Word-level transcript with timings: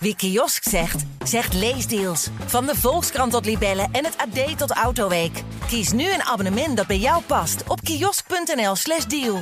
Wie 0.00 0.16
kiosk 0.16 0.68
zegt, 0.68 1.04
zegt 1.24 1.54
leesdeals. 1.54 2.28
Van 2.46 2.66
de 2.66 2.74
Volkskrant 2.74 3.32
tot 3.32 3.44
Libellen 3.44 3.88
en 3.92 4.04
het 4.04 4.16
AD 4.16 4.58
tot 4.58 4.70
Autoweek. 4.70 5.42
Kies 5.66 5.92
nu 5.92 6.12
een 6.12 6.22
abonnement 6.22 6.76
dat 6.76 6.86
bij 6.86 6.98
jou 6.98 7.22
past 7.22 7.68
op 7.68 7.80
kiosk.nl/slash 7.80 9.04
deal. 9.04 9.38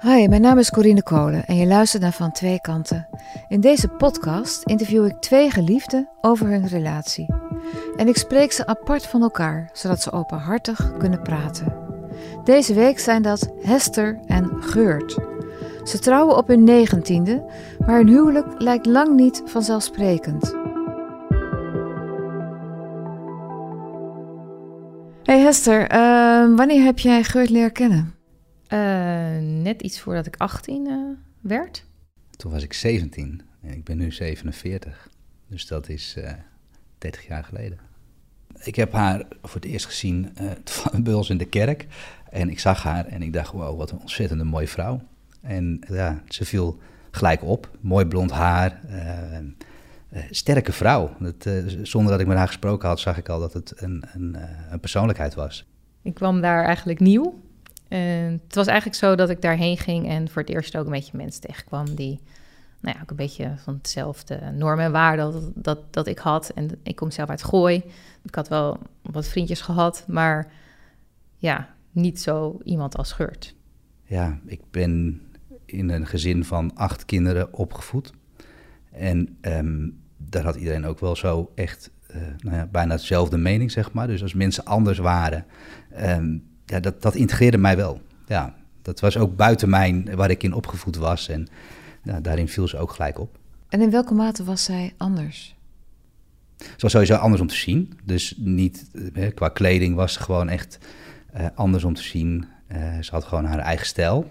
Hi, 0.00 0.28
mijn 0.28 0.40
naam 0.40 0.58
is 0.58 0.70
Corine 0.70 1.02
Kolen 1.02 1.46
en 1.46 1.56
je 1.56 1.66
luistert 1.66 2.02
naar 2.02 2.12
Van 2.12 2.32
Twee 2.32 2.60
Kanten. 2.60 3.08
In 3.48 3.60
deze 3.60 3.88
podcast 3.88 4.62
interview 4.64 5.06
ik 5.06 5.20
twee 5.20 5.50
geliefden 5.50 6.08
over 6.20 6.46
hun 6.46 6.66
relatie. 6.66 7.34
En 7.96 8.08
ik 8.08 8.16
spreek 8.16 8.52
ze 8.52 8.66
apart 8.66 9.06
van 9.06 9.22
elkaar, 9.22 9.70
zodat 9.72 10.02
ze 10.02 10.12
openhartig 10.12 10.96
kunnen 10.98 11.22
praten. 11.22 11.76
Deze 12.44 12.74
week 12.74 12.98
zijn 12.98 13.22
dat 13.22 13.50
Hester 13.62 14.18
en 14.26 14.62
Geurt. 14.62 15.33
Ze 15.84 15.98
trouwen 15.98 16.36
op 16.36 16.48
hun 16.48 16.64
negentiende, 16.64 17.44
maar 17.86 17.96
hun 17.96 18.08
huwelijk 18.08 18.46
lijkt 18.58 18.86
lang 18.86 19.16
niet 19.16 19.42
vanzelfsprekend. 19.44 20.54
Hey 25.22 25.40
Hester, 25.40 25.92
uh, 25.92 26.56
wanneer 26.56 26.84
heb 26.84 26.98
jij 26.98 27.24
Geurt 27.24 27.50
leren 27.50 27.72
kennen? 27.72 28.14
Uh, 28.68 29.62
net 29.62 29.82
iets 29.82 30.00
voordat 30.00 30.26
ik 30.26 30.36
18 30.36 30.86
uh, 30.86 30.92
eh, 30.92 31.00
werd. 31.40 31.84
Toen 32.36 32.50
was 32.50 32.62
ik 32.62 32.72
17 32.72 33.42
en 33.62 33.72
ik 33.72 33.84
ben 33.84 33.96
nu 33.96 34.12
47. 34.12 35.08
Dus 35.46 35.66
dat 35.66 35.88
is 35.88 36.16
30 36.98 37.26
jaar 37.26 37.44
geleden. 37.44 37.78
Ik 38.62 38.74
heb 38.76 38.92
haar 38.92 39.26
voor 39.42 39.60
het 39.60 39.64
eerst 39.64 39.86
gezien 39.86 40.32
uh, 40.40 41.00
bij 41.04 41.14
ons 41.14 41.30
in 41.30 41.38
de 41.38 41.48
kerk. 41.48 41.86
En 42.30 42.50
ik 42.50 42.58
zag 42.58 42.82
haar 42.82 43.06
en 43.06 43.22
ik 43.22 43.32
dacht, 43.32 43.52
wow, 43.52 43.78
wat 43.78 43.90
een 43.90 44.00
ontzettende 44.00 44.44
mooie 44.44 44.68
vrouw. 44.68 45.00
En 45.44 45.80
ja, 45.88 46.22
ze 46.28 46.44
viel 46.44 46.78
gelijk 47.10 47.42
op. 47.42 47.70
Mooi 47.80 48.06
blond 48.06 48.30
haar. 48.30 48.80
Uh, 48.90 50.20
sterke 50.30 50.72
vrouw. 50.72 51.16
Dat, 51.18 51.46
uh, 51.46 51.78
zonder 51.82 52.12
dat 52.12 52.20
ik 52.20 52.26
met 52.26 52.36
haar 52.36 52.46
gesproken 52.46 52.88
had, 52.88 53.00
zag 53.00 53.18
ik 53.18 53.28
al 53.28 53.40
dat 53.40 53.52
het 53.52 53.72
een, 53.76 54.04
een, 54.12 54.36
een 54.70 54.80
persoonlijkheid 54.80 55.34
was. 55.34 55.66
Ik 56.02 56.14
kwam 56.14 56.40
daar 56.40 56.64
eigenlijk 56.64 57.00
nieuw. 57.00 57.42
Het 57.88 58.54
was 58.54 58.66
eigenlijk 58.66 58.98
zo 58.98 59.14
dat 59.14 59.30
ik 59.30 59.42
daarheen 59.42 59.78
ging 59.78 60.08
en 60.08 60.28
voor 60.28 60.42
het 60.42 60.50
eerst 60.50 60.76
ook 60.76 60.84
een 60.84 60.92
beetje 60.92 61.16
mensen 61.16 61.40
tegenkwam 61.40 61.94
die 61.94 62.20
nou 62.84 62.96
ja, 62.96 63.02
ook 63.02 63.10
een 63.10 63.16
beetje 63.16 63.52
van 63.56 63.74
hetzelfde 63.74 64.40
normen 64.52 64.84
en 64.84 64.92
waarden 64.92 65.32
dat, 65.32 65.50
dat, 65.54 65.78
dat 65.90 66.06
ik 66.06 66.18
had. 66.18 66.48
En 66.48 66.70
ik 66.82 66.96
kom 66.96 67.10
zelf 67.10 67.28
uit 67.28 67.44
Gooi. 67.44 67.82
Ik 68.22 68.34
had 68.34 68.48
wel 68.48 68.78
wat 69.02 69.26
vriendjes 69.26 69.60
gehad, 69.60 70.04
maar 70.08 70.52
ja, 71.36 71.74
niet 71.90 72.20
zo 72.20 72.60
iemand 72.64 72.96
als 72.96 73.12
Geurt. 73.12 73.54
Ja, 74.04 74.38
ik 74.46 74.60
ben 74.70 75.22
in 75.74 75.88
een 75.88 76.06
gezin 76.06 76.44
van 76.44 76.70
acht 76.74 77.04
kinderen 77.04 77.52
opgevoed. 77.52 78.12
En 78.92 79.36
um, 79.40 79.98
daar 80.16 80.44
had 80.44 80.56
iedereen 80.56 80.84
ook 80.84 81.00
wel 81.00 81.16
zo 81.16 81.52
echt 81.54 81.90
uh, 82.10 82.22
nou 82.38 82.56
ja, 82.56 82.66
bijna 82.66 82.92
hetzelfde 82.92 83.36
mening, 83.36 83.70
zeg 83.70 83.92
maar. 83.92 84.06
Dus 84.06 84.22
als 84.22 84.34
mensen 84.34 84.64
anders 84.64 84.98
waren, 84.98 85.44
um, 86.02 86.44
ja, 86.66 86.80
dat, 86.80 87.02
dat 87.02 87.14
integreerde 87.14 87.58
mij 87.58 87.76
wel. 87.76 88.00
Ja, 88.26 88.54
dat 88.82 89.00
was 89.00 89.16
ook 89.16 89.36
buiten 89.36 89.68
mijn, 89.68 90.16
waar 90.16 90.30
ik 90.30 90.42
in 90.42 90.52
opgevoed 90.52 90.96
was. 90.96 91.28
En 91.28 91.46
ja, 92.02 92.20
daarin 92.20 92.48
viel 92.48 92.68
ze 92.68 92.78
ook 92.78 92.90
gelijk 92.90 93.18
op. 93.18 93.38
En 93.68 93.80
in 93.80 93.90
welke 93.90 94.14
mate 94.14 94.44
was 94.44 94.64
zij 94.64 94.94
anders? 94.96 95.56
Ze 96.56 96.78
was 96.78 96.90
sowieso 96.90 97.14
anders 97.14 97.40
om 97.40 97.46
te 97.46 97.54
zien. 97.54 97.98
Dus 98.04 98.34
niet, 98.36 98.90
eh, 99.14 99.34
qua 99.34 99.48
kleding 99.48 99.94
was 99.94 100.12
ze 100.12 100.20
gewoon 100.20 100.48
echt 100.48 100.78
uh, 101.36 101.46
anders 101.54 101.84
om 101.84 101.94
te 101.94 102.02
zien. 102.02 102.46
Uh, 102.72 102.98
ze 103.00 103.10
had 103.10 103.24
gewoon 103.24 103.44
haar 103.44 103.58
eigen 103.58 103.86
stijl. 103.86 104.30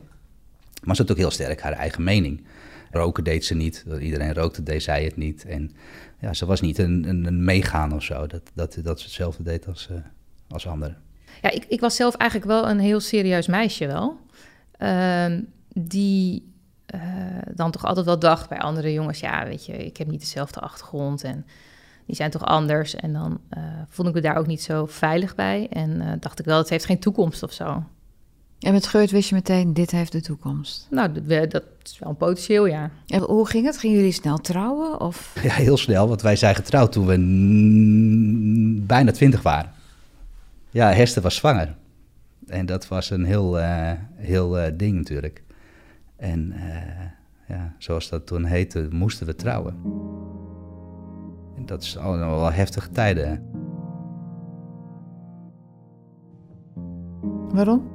Maar 0.83 0.95
ze 0.95 1.01
had 1.01 1.11
ook 1.11 1.17
heel 1.17 1.31
sterk 1.31 1.61
haar 1.61 1.73
eigen 1.73 2.03
mening. 2.03 2.43
Roken 2.91 3.23
deed 3.23 3.45
ze 3.45 3.55
niet. 3.55 3.85
Iedereen 3.99 4.33
rookte, 4.33 4.63
deed 4.63 4.83
zij 4.83 5.03
het 5.03 5.17
niet. 5.17 5.45
En 5.45 5.71
ja, 6.19 6.33
ze 6.33 6.45
was 6.45 6.61
niet 6.61 6.77
een, 6.77 7.05
een, 7.07 7.25
een 7.25 7.43
meegaan 7.43 7.93
of 7.93 8.03
zo. 8.03 8.27
Dat, 8.27 8.41
dat, 8.53 8.77
dat 8.83 8.99
ze 8.99 9.05
hetzelfde 9.05 9.43
deed 9.43 9.67
als, 9.67 9.87
uh, 9.91 9.97
als 10.49 10.67
anderen. 10.67 10.97
Ja, 11.41 11.51
ik, 11.51 11.65
ik 11.65 11.79
was 11.79 11.95
zelf 11.95 12.15
eigenlijk 12.15 12.51
wel 12.51 12.69
een 12.69 12.79
heel 12.79 12.99
serieus 12.99 13.47
meisje 13.47 13.87
wel. 13.87 14.19
Uh, 14.79 15.37
die 15.73 16.53
uh, 16.95 17.01
dan 17.55 17.71
toch 17.71 17.85
altijd 17.85 18.05
wel 18.05 18.19
dacht 18.19 18.49
bij 18.49 18.59
andere 18.59 18.93
jongens... 18.93 19.19
ja, 19.19 19.45
weet 19.45 19.65
je, 19.65 19.85
ik 19.85 19.97
heb 19.97 20.07
niet 20.07 20.19
dezelfde 20.19 20.59
achtergrond 20.59 21.23
en 21.23 21.45
die 22.05 22.15
zijn 22.15 22.31
toch 22.31 22.45
anders. 22.45 22.95
En 22.95 23.13
dan 23.13 23.41
uh, 23.57 23.63
voelde 23.87 24.11
ik 24.11 24.15
me 24.15 24.21
daar 24.21 24.37
ook 24.37 24.47
niet 24.47 24.63
zo 24.63 24.85
veilig 24.85 25.35
bij. 25.35 25.67
En 25.69 26.17
dacht 26.19 26.39
ik 26.39 26.45
wel, 26.45 26.57
het 26.57 26.69
heeft 26.69 26.85
geen 26.85 26.99
toekomst 26.99 27.43
of 27.43 27.51
zo. 27.51 27.83
En 28.63 28.73
met 28.73 28.87
Geurt 28.87 29.11
wist 29.11 29.29
je 29.29 29.35
meteen, 29.35 29.73
dit 29.73 29.91
heeft 29.91 30.11
de 30.11 30.21
toekomst? 30.21 30.87
Nou, 30.89 31.11
dat, 31.11 31.51
dat 31.51 31.63
is 31.83 31.99
wel 31.99 32.09
een 32.09 32.17
potentieel, 32.17 32.65
ja. 32.65 32.91
En 33.07 33.21
hoe 33.21 33.47
ging 33.47 33.65
het? 33.65 33.77
Gingen 33.77 33.97
jullie 33.97 34.11
snel 34.11 34.37
trouwen? 34.37 34.99
Of? 34.99 35.33
Ja, 35.43 35.53
heel 35.53 35.77
snel, 35.77 36.07
want 36.07 36.21
wij 36.21 36.35
zijn 36.35 36.55
getrouwd 36.55 36.91
toen 36.91 37.05
we 37.05 37.15
bijna 38.85 39.11
twintig 39.11 39.41
waren. 39.41 39.71
Ja, 40.69 40.91
Hester 40.91 41.21
was 41.21 41.35
zwanger. 41.35 41.75
En 42.47 42.65
dat 42.65 42.87
was 42.87 43.09
een 43.09 43.25
heel, 43.25 43.59
uh, 43.59 43.91
heel 44.15 44.59
uh, 44.59 44.65
ding 44.73 44.95
natuurlijk. 44.95 45.43
En 46.15 46.53
uh, 46.55 47.55
ja, 47.57 47.75
zoals 47.77 48.09
dat 48.09 48.27
toen 48.27 48.45
heette, 48.45 48.87
moesten 48.91 49.25
we 49.27 49.35
trouwen. 49.35 49.75
En 51.57 51.65
dat 51.65 51.83
is 51.83 51.97
al 51.97 52.17
wel 52.17 52.51
heftige 52.51 52.89
tijden. 52.89 53.49
Waarom? 57.49 57.92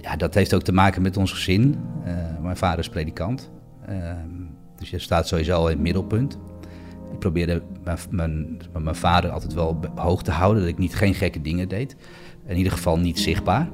Ja, 0.00 0.16
dat 0.16 0.34
heeft 0.34 0.54
ook 0.54 0.62
te 0.62 0.72
maken 0.72 1.02
met 1.02 1.16
ons 1.16 1.32
gezin. 1.32 1.76
Uh, 2.06 2.14
mijn 2.42 2.56
vader 2.56 2.78
is 2.78 2.88
predikant. 2.88 3.50
Uh, 3.88 4.12
dus 4.76 4.90
je 4.90 4.98
staat 4.98 5.28
sowieso 5.28 5.54
al 5.54 5.68
in 5.68 5.74
het 5.74 5.82
middelpunt. 5.82 6.38
Ik 7.12 7.18
probeerde 7.18 7.62
mijn, 8.10 8.60
mijn, 8.72 8.94
vader 8.94 9.30
altijd 9.30 9.52
wel 9.52 9.80
hoog 9.94 10.22
te 10.22 10.30
houden, 10.30 10.62
dat 10.62 10.72
ik 10.72 10.78
niet 10.78 10.94
geen 10.94 11.14
gekke 11.14 11.40
dingen 11.40 11.68
deed. 11.68 11.96
In 12.46 12.56
ieder 12.56 12.72
geval 12.72 12.98
niet 12.98 13.18
zichtbaar. 13.18 13.68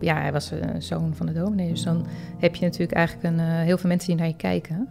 Ja, 0.00 0.20
hij 0.20 0.32
was 0.32 0.50
een 0.50 0.62
eh, 0.62 0.80
zoon 0.80 1.14
van 1.14 1.26
de 1.26 1.32
dominee, 1.32 1.70
dus 1.70 1.82
dan 1.82 2.06
heb 2.38 2.54
je 2.54 2.64
natuurlijk 2.64 2.92
eigenlijk 2.92 3.26
een, 3.26 3.40
uh, 3.40 3.46
heel 3.46 3.78
veel 3.78 3.88
mensen 3.88 4.08
die 4.08 4.16
naar 4.16 4.26
je 4.26 4.36
kijken. 4.36 4.88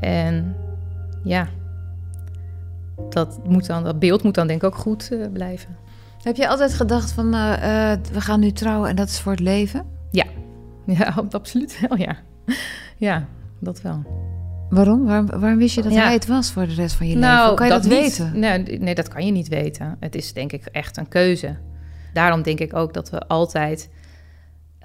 En 0.00 0.56
ja, 1.24 1.48
dat, 3.08 3.40
moet 3.44 3.66
dan, 3.66 3.84
dat 3.84 3.98
beeld 3.98 4.22
moet 4.22 4.34
dan 4.34 4.46
denk 4.46 4.62
ik 4.62 4.68
ook 4.68 4.78
goed 4.78 5.10
blijven. 5.32 5.76
Heb 6.22 6.36
je 6.36 6.48
altijd 6.48 6.74
gedacht 6.74 7.12
van 7.12 7.34
uh, 7.34 7.40
uh, 7.40 7.92
we 8.12 8.20
gaan 8.20 8.40
nu 8.40 8.52
trouwen 8.52 8.88
en 8.88 8.96
dat 8.96 9.08
is 9.08 9.20
voor 9.20 9.32
het 9.32 9.40
leven? 9.40 9.86
Ja, 10.10 10.24
ja 10.98 11.24
absoluut 11.30 11.80
wel, 11.88 11.98
ja. 11.98 12.16
Ja, 12.96 13.26
dat 13.60 13.80
wel. 13.82 14.02
Waarom? 14.70 15.04
Waarom, 15.04 15.26
waarom 15.26 15.58
wist 15.58 15.74
je 15.74 15.82
dat 15.82 15.92
ja. 15.92 16.02
hij 16.02 16.12
het 16.12 16.26
was 16.26 16.52
voor 16.52 16.66
de 16.66 16.74
rest 16.74 16.94
van 16.94 17.08
je 17.08 17.16
nou, 17.16 17.32
leven? 17.32 17.46
Hoe 17.46 17.56
kan 17.56 17.66
je 17.66 17.72
dat, 17.72 17.82
dat, 17.82 17.92
weten? 17.92 18.38
Nee, 18.38 18.78
nee, 18.78 18.94
dat 18.94 19.08
kan 19.08 19.26
je 19.26 19.32
niet 19.32 19.48
weten. 19.48 19.96
Het 20.00 20.14
is 20.14 20.32
denk 20.32 20.52
ik 20.52 20.64
echt 20.64 20.96
een 20.96 21.08
keuze. 21.08 21.56
Daarom 22.12 22.42
denk 22.42 22.60
ik 22.60 22.76
ook 22.76 22.94
dat 22.94 23.10
we 23.10 23.20
altijd 23.20 23.90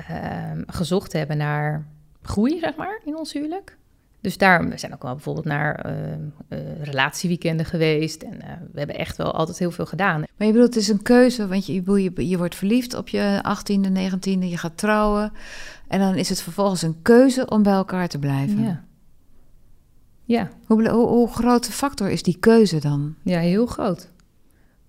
uh, 0.10 0.52
gezocht 0.68 1.14
hebben 1.14 1.38
naar 1.38 1.86
groei, 2.22 2.60
zeg 2.60 2.76
maar, 2.76 3.02
in 3.06 3.18
ons 3.18 3.34
huwelijk. 3.34 3.78
Dus 4.26 4.38
daar 4.38 4.70
we 4.70 4.78
zijn 4.78 4.94
ook 4.94 5.04
wel 5.04 5.14
bijvoorbeeld 5.14 5.46
naar 5.46 5.86
uh, 5.86 6.84
relatieweekenden 6.84 7.66
geweest. 7.66 8.22
En 8.22 8.34
uh, 8.34 8.50
we 8.72 8.78
hebben 8.78 8.98
echt 8.98 9.18
wel 9.18 9.32
altijd 9.32 9.60
heel 9.60 9.72
veel 9.72 9.86
gedaan. 9.86 10.20
Maar 10.20 10.48
je 10.48 10.54
bedoelt, 10.54 10.74
het 10.74 10.84
is 10.84 10.90
een 10.90 11.02
keuze, 11.02 11.48
want 11.48 11.66
je, 11.66 11.74
je, 11.74 12.30
je 12.30 12.38
wordt 12.38 12.56
verliefd 12.56 12.94
op 12.94 13.10
je 13.10 13.44
18e, 13.44 13.90
19e, 13.90 14.40
je 14.40 14.58
gaat 14.58 14.78
trouwen. 14.78 15.32
En 15.88 16.00
dan 16.00 16.16
is 16.16 16.30
het 16.30 16.42
vervolgens 16.42 16.82
een 16.82 17.02
keuze 17.02 17.50
om 17.50 17.64
bij 17.64 17.74
elkaar 17.74 18.08
te 18.08 18.20
blijven. 18.20 18.62
Ja. 18.62 18.84
Ja. 20.24 20.50
Hoe, 20.66 20.90
hoe, 20.90 21.08
hoe 21.08 21.30
grote 21.30 21.72
factor 21.72 22.10
is 22.10 22.24
die 22.24 22.38
keuze 22.40 22.80
dan? 22.80 23.16
Ja, 23.24 23.40
heel 23.40 23.66
groot. 23.66 24.12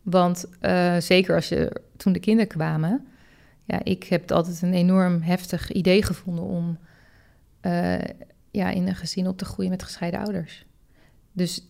Want 0.02 0.44
zeker 0.98 1.34
als 1.34 1.48
je 1.48 1.80
toen 1.96 2.12
de 2.12 2.20
kinderen 2.20 2.48
kwamen, 2.48 3.06
ja, 3.64 3.80
ik 3.84 4.04
heb 4.04 4.20
het 4.20 4.32
altijd 4.32 4.62
een 4.62 4.74
enorm 4.74 5.22
heftig 5.22 5.72
idee 5.72 6.02
gevonden 6.02 6.44
om 6.44 6.78
ja, 8.56 8.70
in 8.70 8.88
een 8.88 8.94
gezin 8.94 9.28
op 9.28 9.38
te 9.38 9.44
groeien 9.44 9.70
met 9.70 9.82
gescheiden 9.82 10.20
ouders. 10.20 10.66
Dus 11.32 11.66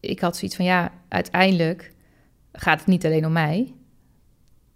ik 0.00 0.20
had 0.20 0.36
zoiets 0.36 0.56
van, 0.56 0.64
ja, 0.64 0.92
uiteindelijk 1.08 1.92
gaat 2.52 2.78
het 2.78 2.88
niet 2.88 3.04
alleen 3.04 3.26
om 3.26 3.32
mij. 3.32 3.74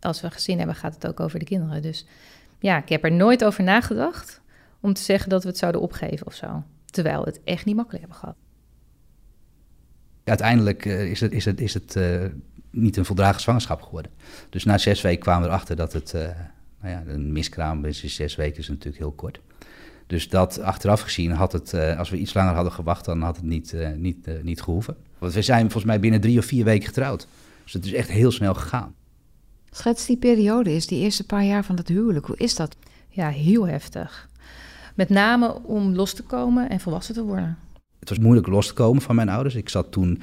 Als 0.00 0.20
we 0.20 0.26
een 0.26 0.32
gezin 0.32 0.58
hebben, 0.58 0.76
gaat 0.76 0.94
het 0.94 1.06
ook 1.06 1.20
over 1.20 1.38
de 1.38 1.44
kinderen. 1.44 1.82
Dus 1.82 2.06
ja, 2.58 2.82
ik 2.82 2.88
heb 2.88 3.05
er 3.05 3.12
nooit 3.12 3.44
over 3.44 3.64
nagedacht 3.64 4.40
om 4.81 4.93
te 4.93 5.02
zeggen 5.02 5.31
dat 5.31 5.43
we 5.43 5.49
het 5.49 5.58
zouden 5.58 5.81
opgeven 5.81 6.26
of 6.26 6.34
zo. 6.34 6.62
Terwijl 6.84 7.20
we 7.20 7.28
het 7.28 7.40
echt 7.44 7.64
niet 7.64 7.76
makkelijk 7.76 8.05
hebben 8.05 8.20
gehad. 8.20 8.37
Uiteindelijk 10.25 10.84
uh, 10.84 11.11
is 11.11 11.20
het, 11.20 11.32
is 11.32 11.44
het, 11.44 11.61
is 11.61 11.75
het 11.75 11.96
uh, 11.96 12.25
niet 12.70 12.96
een 12.96 13.05
voldragen 13.05 13.40
zwangerschap 13.40 13.82
geworden. 13.82 14.12
Dus 14.50 14.64
na 14.64 14.78
zes 14.78 15.00
weken 15.00 15.20
kwamen 15.20 15.43
we 15.43 15.49
erachter 15.49 15.76
dat 15.76 15.93
het, 15.93 16.12
uh, 16.14 16.20
nou 16.81 16.93
ja, 16.93 17.02
een 17.06 17.32
miskraam 17.32 17.84
is 17.84 18.05
zes 18.05 18.37
weken 18.37 18.58
is 18.58 18.69
natuurlijk 18.69 18.99
heel 18.99 19.12
kort. 19.12 19.40
Dus 20.08 20.28
dat 20.28 20.60
achteraf 20.60 21.00
gezien 21.00 21.31
had 21.31 21.52
het, 21.52 21.72
uh, 21.72 21.99
als 21.99 22.10
we 22.10 22.19
iets 22.19 22.34
langer 22.34 22.55
hadden 22.55 22.72
gewacht, 22.72 23.05
dan 23.05 23.22
had 23.22 23.37
het 23.37 23.44
niet, 23.44 23.72
uh, 23.72 23.88
niet, 23.96 24.28
uh, 24.28 24.34
niet 24.43 24.62
gehoeven. 24.62 24.96
Want 25.19 25.32
we 25.32 25.43
zijn 25.43 25.60
volgens 25.60 25.84
mij 25.84 26.00
binnen 26.00 26.20
drie 26.20 26.38
of 26.38 26.44
vier 26.44 26.64
weken 26.64 26.87
getrouwd. 26.87 27.26
Dus 27.64 27.72
het 27.72 27.84
is 27.84 27.93
echt 27.93 28.08
heel 28.08 28.31
snel 28.31 28.55
gegaan. 28.55 28.94
Schets 29.70 30.06
die 30.06 30.16
periode 30.16 30.75
is, 30.75 30.87
die 30.87 31.00
eerste 31.00 31.26
paar 31.26 31.44
jaar 31.44 31.64
van 31.64 31.76
dat 31.76 31.88
huwelijk. 31.88 32.26
Hoe 32.26 32.37
is 32.37 32.55
dat? 32.55 32.76
Ja, 33.08 33.28
heel 33.28 33.66
heftig. 33.66 34.28
Met 34.94 35.08
name 35.08 35.55
om 35.62 35.94
los 35.94 36.12
te 36.12 36.22
komen 36.22 36.70
en 36.70 36.81
volwassen 36.81 37.14
te 37.14 37.22
worden. 37.25 37.58
Het 37.99 38.08
was 38.08 38.19
moeilijk 38.19 38.46
los 38.46 38.66
te 38.66 38.72
komen 38.72 39.02
van 39.02 39.14
mijn 39.14 39.28
ouders. 39.28 39.54
Ik 39.54 39.69
zat 39.69 39.93
toen, 39.93 40.20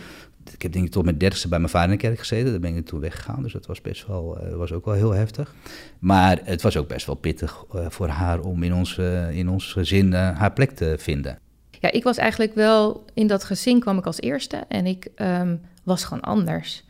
ik 0.53 0.61
heb 0.61 0.71
denk 0.71 0.85
ik 0.85 0.91
tot 0.91 1.03
mijn 1.03 1.17
dertigste 1.17 1.47
bij 1.47 1.59
mijn 1.59 1.71
vader 1.71 1.89
in 1.89 1.95
de 1.97 2.01
kerk 2.01 2.19
gezeten. 2.19 2.51
Daar 2.51 2.59
ben 2.59 2.75
ik 2.75 2.85
toen 2.85 2.99
weggegaan, 2.99 3.43
dus 3.43 3.53
dat 3.53 3.65
was 3.65 3.81
best 3.81 4.07
wel, 4.07 4.37
uh, 4.41 4.55
was 4.55 4.71
ook 4.71 4.85
wel 4.85 4.93
heel 4.93 5.11
heftig. 5.11 5.55
Maar 5.99 6.39
het 6.43 6.61
was 6.61 6.77
ook 6.77 6.87
best 6.87 7.05
wel 7.05 7.15
pittig 7.15 7.65
uh, 7.75 7.85
voor 7.89 8.07
haar 8.07 8.39
om 8.39 8.63
in 8.63 8.73
ons, 8.73 8.97
uh, 8.97 9.37
in 9.37 9.49
ons 9.49 9.71
gezin 9.71 10.13
haar 10.13 10.53
plek 10.53 10.71
te 10.71 10.95
vinden. 10.99 11.39
Ja, 11.79 11.91
ik 11.91 12.03
was 12.03 12.17
eigenlijk 12.17 12.55
wel, 12.55 13.05
in 13.13 13.27
dat 13.27 13.43
gezin 13.43 13.79
kwam 13.79 13.97
ik 13.97 14.05
als 14.05 14.21
eerste 14.21 14.63
en 14.67 14.85
ik 14.85 15.07
um, 15.15 15.61
was 15.83 16.03
gewoon 16.03 16.23
anders. 16.23 16.83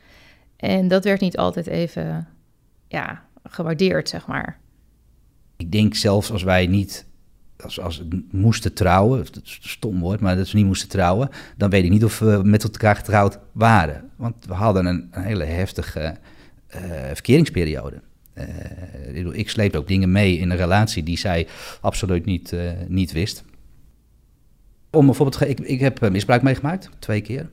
En 0.55 0.87
dat 0.87 1.03
werd 1.03 1.21
niet 1.21 1.37
altijd 1.37 1.67
even, 1.67 2.27
ja, 2.87 3.23
gewaardeerd, 3.43 4.09
zeg 4.09 4.27
maar. 4.27 4.59
Ik 5.57 5.71
denk 5.71 5.95
zelfs 5.95 6.31
als 6.31 6.43
wij 6.43 6.67
niet 6.67 7.05
als, 7.63 7.79
als 7.79 8.03
moesten 8.31 8.73
trouwen, 8.73 9.17
dat 9.17 9.41
is 9.43 9.59
een 9.63 9.69
stom 9.69 9.99
woord, 9.99 10.19
maar 10.19 10.35
dat 10.35 10.51
we 10.51 10.57
niet 10.57 10.67
moesten 10.67 10.89
trouwen, 10.89 11.29
dan 11.57 11.69
weet 11.69 11.83
ik 11.83 11.89
niet 11.89 12.03
of 12.03 12.19
we 12.19 12.41
met 12.43 12.63
elkaar 12.63 12.95
getrouwd 12.95 13.39
waren. 13.51 14.09
Want 14.15 14.45
we 14.45 14.53
hadden 14.53 14.85
een, 14.85 15.07
een 15.11 15.23
hele 15.23 15.43
heftige 15.43 16.17
uh, 16.75 16.81
verkeringsperiode. 17.13 18.01
Uh, 18.33 19.37
ik 19.37 19.49
sleep 19.49 19.75
ook 19.75 19.87
dingen 19.87 20.11
mee 20.11 20.37
in 20.37 20.49
een 20.49 20.57
relatie 20.57 21.03
die 21.03 21.17
zij 21.17 21.47
absoluut 21.81 22.25
niet, 22.25 22.51
uh, 22.51 22.71
niet 22.87 23.11
wist. 23.11 23.43
Om 24.89 25.05
bijvoorbeeld, 25.05 25.49
ik, 25.49 25.59
ik 25.59 25.79
heb 25.79 26.09
misbruik 26.09 26.41
meegemaakt, 26.41 26.89
twee 26.99 27.21
keer. 27.21 27.49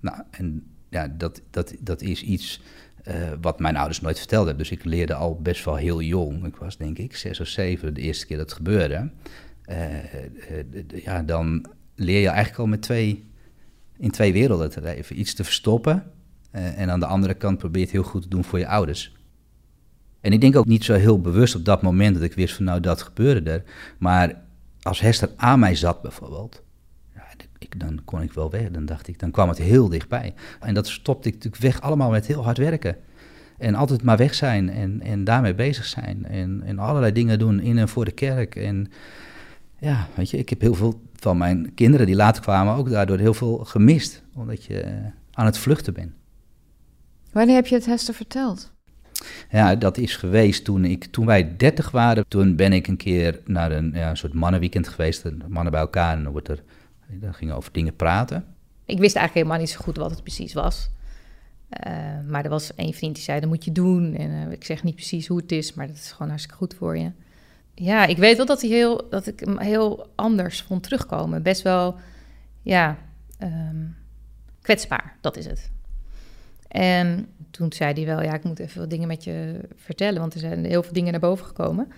Nou, 0.00 0.22
en 0.30 0.66
ja, 0.88 1.08
dat, 1.08 1.40
dat, 1.50 1.74
dat 1.80 2.02
is 2.02 2.22
iets 2.22 2.60
uh, 3.08 3.14
wat 3.40 3.60
mijn 3.60 3.76
ouders 3.76 4.00
nooit 4.00 4.18
verteld 4.18 4.46
hebben. 4.46 4.64
Dus 4.64 4.78
ik 4.78 4.84
leerde 4.84 5.14
al 5.14 5.40
best 5.40 5.64
wel 5.64 5.76
heel 5.76 6.02
jong. 6.02 6.46
Ik 6.46 6.56
was 6.56 6.76
denk 6.76 6.98
ik 6.98 7.16
zes 7.16 7.40
of 7.40 7.46
zeven 7.46 7.94
de 7.94 8.00
eerste 8.00 8.26
keer 8.26 8.36
dat 8.36 8.46
het 8.46 8.56
gebeurde. 8.56 9.10
Uh, 9.66 10.14
uh, 10.14 11.02
ja, 11.04 11.22
dan 11.22 11.66
leer 11.94 12.20
je 12.20 12.28
eigenlijk 12.28 12.58
al 12.58 12.66
met 12.66 12.82
twee, 12.82 13.30
in 13.98 14.10
twee 14.10 14.32
werelden 14.32 14.70
te 14.70 14.80
leven. 14.80 15.20
Iets 15.20 15.34
te 15.34 15.44
verstoppen 15.44 16.12
en 16.50 16.90
aan 16.90 17.00
de 17.00 17.06
andere 17.06 17.34
kant 17.34 17.58
probeer 17.58 17.80
je 17.80 17.86
het 17.86 17.94
heel 17.94 18.02
goed 18.02 18.22
te 18.22 18.28
doen 18.28 18.44
voor 18.44 18.58
je 18.58 18.66
ouders. 18.66 19.16
En 20.20 20.32
ik 20.32 20.40
denk 20.40 20.56
ook 20.56 20.66
niet 20.66 20.84
zo 20.84 20.94
heel 20.94 21.20
bewust 21.20 21.54
op 21.54 21.64
dat 21.64 21.82
moment 21.82 22.14
dat 22.14 22.24
ik 22.24 22.32
wist 22.32 22.54
van 22.54 22.64
nou 22.64 22.80
dat 22.80 23.02
gebeurde 23.02 23.50
er. 23.50 23.62
Maar 23.98 24.42
als 24.82 25.00
Hester 25.00 25.30
aan 25.36 25.58
mij 25.58 25.74
zat 25.74 26.02
bijvoorbeeld, 26.02 26.62
ik, 27.74 27.80
dan 27.80 28.00
kon 28.04 28.22
ik 28.22 28.32
wel 28.32 28.50
weg. 28.50 28.70
Dan 28.70 28.84
dacht 28.84 29.08
ik, 29.08 29.18
dan 29.18 29.30
kwam 29.30 29.48
het 29.48 29.58
heel 29.58 29.88
dichtbij. 29.88 30.34
En 30.60 30.74
dat 30.74 30.88
stopte 30.88 31.28
ik 31.28 31.34
natuurlijk 31.34 31.62
weg 31.62 31.80
allemaal 31.80 32.10
met 32.10 32.26
heel 32.26 32.44
hard 32.44 32.58
werken. 32.58 32.96
En 33.58 33.74
altijd 33.74 34.02
maar 34.02 34.16
weg 34.16 34.34
zijn 34.34 34.70
en, 34.70 35.00
en 35.00 35.24
daarmee 35.24 35.54
bezig 35.54 35.84
zijn. 35.84 36.26
En, 36.26 36.62
en 36.64 36.78
allerlei 36.78 37.12
dingen 37.12 37.38
doen 37.38 37.60
in 37.60 37.78
en 37.78 37.88
voor 37.88 38.04
de 38.04 38.12
kerk. 38.12 38.56
En 38.56 38.90
ja, 39.78 40.08
weet 40.14 40.30
je, 40.30 40.38
ik 40.38 40.48
heb 40.48 40.60
heel 40.60 40.74
veel 40.74 41.02
van 41.14 41.36
mijn 41.36 41.74
kinderen 41.74 42.06
die 42.06 42.16
later 42.16 42.42
kwamen 42.42 42.74
ook 42.74 42.90
daardoor 42.90 43.18
heel 43.18 43.34
veel 43.34 43.56
gemist. 43.56 44.22
Omdat 44.34 44.64
je 44.64 44.80
eh, 44.80 44.92
aan 45.32 45.46
het 45.46 45.58
vluchten 45.58 45.94
bent. 45.94 46.12
Wanneer 47.32 47.54
heb 47.54 47.66
je 47.66 47.74
het 47.74 47.86
Hester 47.86 48.14
verteld? 48.14 48.72
Ja, 49.50 49.74
dat 49.74 49.98
is 49.98 50.16
geweest 50.16 50.64
toen, 50.64 50.84
ik, 50.84 51.04
toen 51.04 51.26
wij 51.26 51.56
dertig 51.56 51.90
waren. 51.90 52.24
Toen 52.28 52.56
ben 52.56 52.72
ik 52.72 52.86
een 52.86 52.96
keer 52.96 53.40
naar 53.44 53.72
een, 53.72 53.92
ja, 53.94 54.10
een 54.10 54.16
soort 54.16 54.32
mannenweekend 54.34 54.88
geweest. 54.88 55.24
Mannen 55.48 55.72
bij 55.72 55.80
elkaar 55.80 56.16
en 56.16 56.22
dan 56.22 56.32
wordt 56.32 56.48
er 56.48 56.62
dan 57.20 57.34
gingen 57.34 57.56
over 57.56 57.72
dingen 57.72 57.96
praten. 57.96 58.44
Ik 58.84 58.98
wist 58.98 59.16
eigenlijk 59.16 59.34
helemaal 59.34 59.58
niet 59.58 59.70
zo 59.70 59.84
goed 59.84 59.96
wat 59.96 60.10
het 60.10 60.22
precies 60.22 60.52
was. 60.52 60.90
Uh, 61.86 61.92
maar 62.28 62.44
er 62.44 62.50
was 62.50 62.74
één 62.74 62.92
vriend 62.92 63.14
die 63.14 63.24
zei, 63.24 63.40
dat 63.40 63.48
moet 63.48 63.64
je 63.64 63.72
doen. 63.72 64.14
En 64.14 64.30
uh, 64.30 64.50
ik 64.52 64.64
zeg 64.64 64.82
niet 64.82 64.94
precies 64.94 65.26
hoe 65.26 65.40
het 65.40 65.52
is, 65.52 65.74
maar 65.74 65.86
dat 65.86 65.96
is 65.96 66.12
gewoon 66.12 66.28
hartstikke 66.28 66.58
goed 66.58 66.74
voor 66.74 66.98
je. 66.98 67.10
Ja, 67.74 68.06
ik 68.06 68.16
weet 68.16 68.36
wel 68.36 68.46
dat, 68.46 68.60
hij 68.60 68.70
heel, 68.70 69.08
dat 69.10 69.26
ik 69.26 69.40
hem 69.40 69.58
heel 69.58 70.10
anders 70.14 70.62
vond 70.62 70.82
terugkomen. 70.82 71.42
Best 71.42 71.62
wel, 71.62 71.96
ja, 72.62 72.98
um, 73.42 73.96
kwetsbaar, 74.60 75.16
dat 75.20 75.36
is 75.36 75.46
het. 75.46 75.70
En 76.68 77.26
toen 77.50 77.72
zei 77.72 77.92
hij 77.92 78.04
wel, 78.04 78.22
ja, 78.22 78.34
ik 78.34 78.44
moet 78.44 78.58
even 78.58 78.80
wat 78.80 78.90
dingen 78.90 79.08
met 79.08 79.24
je 79.24 79.60
vertellen, 79.76 80.20
want 80.20 80.34
er 80.34 80.40
zijn 80.40 80.64
heel 80.64 80.82
veel 80.82 80.92
dingen 80.92 81.10
naar 81.12 81.20
boven 81.20 81.46
gekomen. 81.46 81.92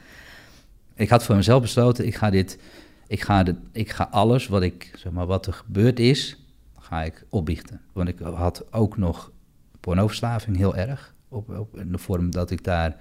Ik 0.94 1.08
had 1.08 1.24
voor 1.24 1.36
mezelf 1.36 1.60
besloten, 1.62 2.06
ik 2.06 2.14
ga 2.14 2.30
dit 2.30 2.58
ik 3.06 3.22
ga, 3.22 3.42
de, 3.42 3.54
ik 3.72 3.90
ga 3.90 4.08
alles 4.10 4.46
wat, 4.46 4.62
ik, 4.62 4.90
zeg 4.96 5.12
maar, 5.12 5.26
wat 5.26 5.46
er 5.46 5.52
gebeurd 5.52 5.98
is, 5.98 6.38
ga 6.78 7.02
ik 7.02 7.24
opbiechten. 7.28 7.80
Want 7.92 8.08
ik 8.08 8.18
had 8.18 8.72
ook 8.72 8.96
nog 8.96 9.32
pornoverslaving 9.80 10.56
heel 10.56 10.76
erg. 10.76 11.14
Op, 11.28 11.58
op, 11.58 11.78
in 11.78 11.92
de 11.92 11.98
vorm 11.98 12.30
dat 12.30 12.50
ik 12.50 12.64
daar 12.64 12.96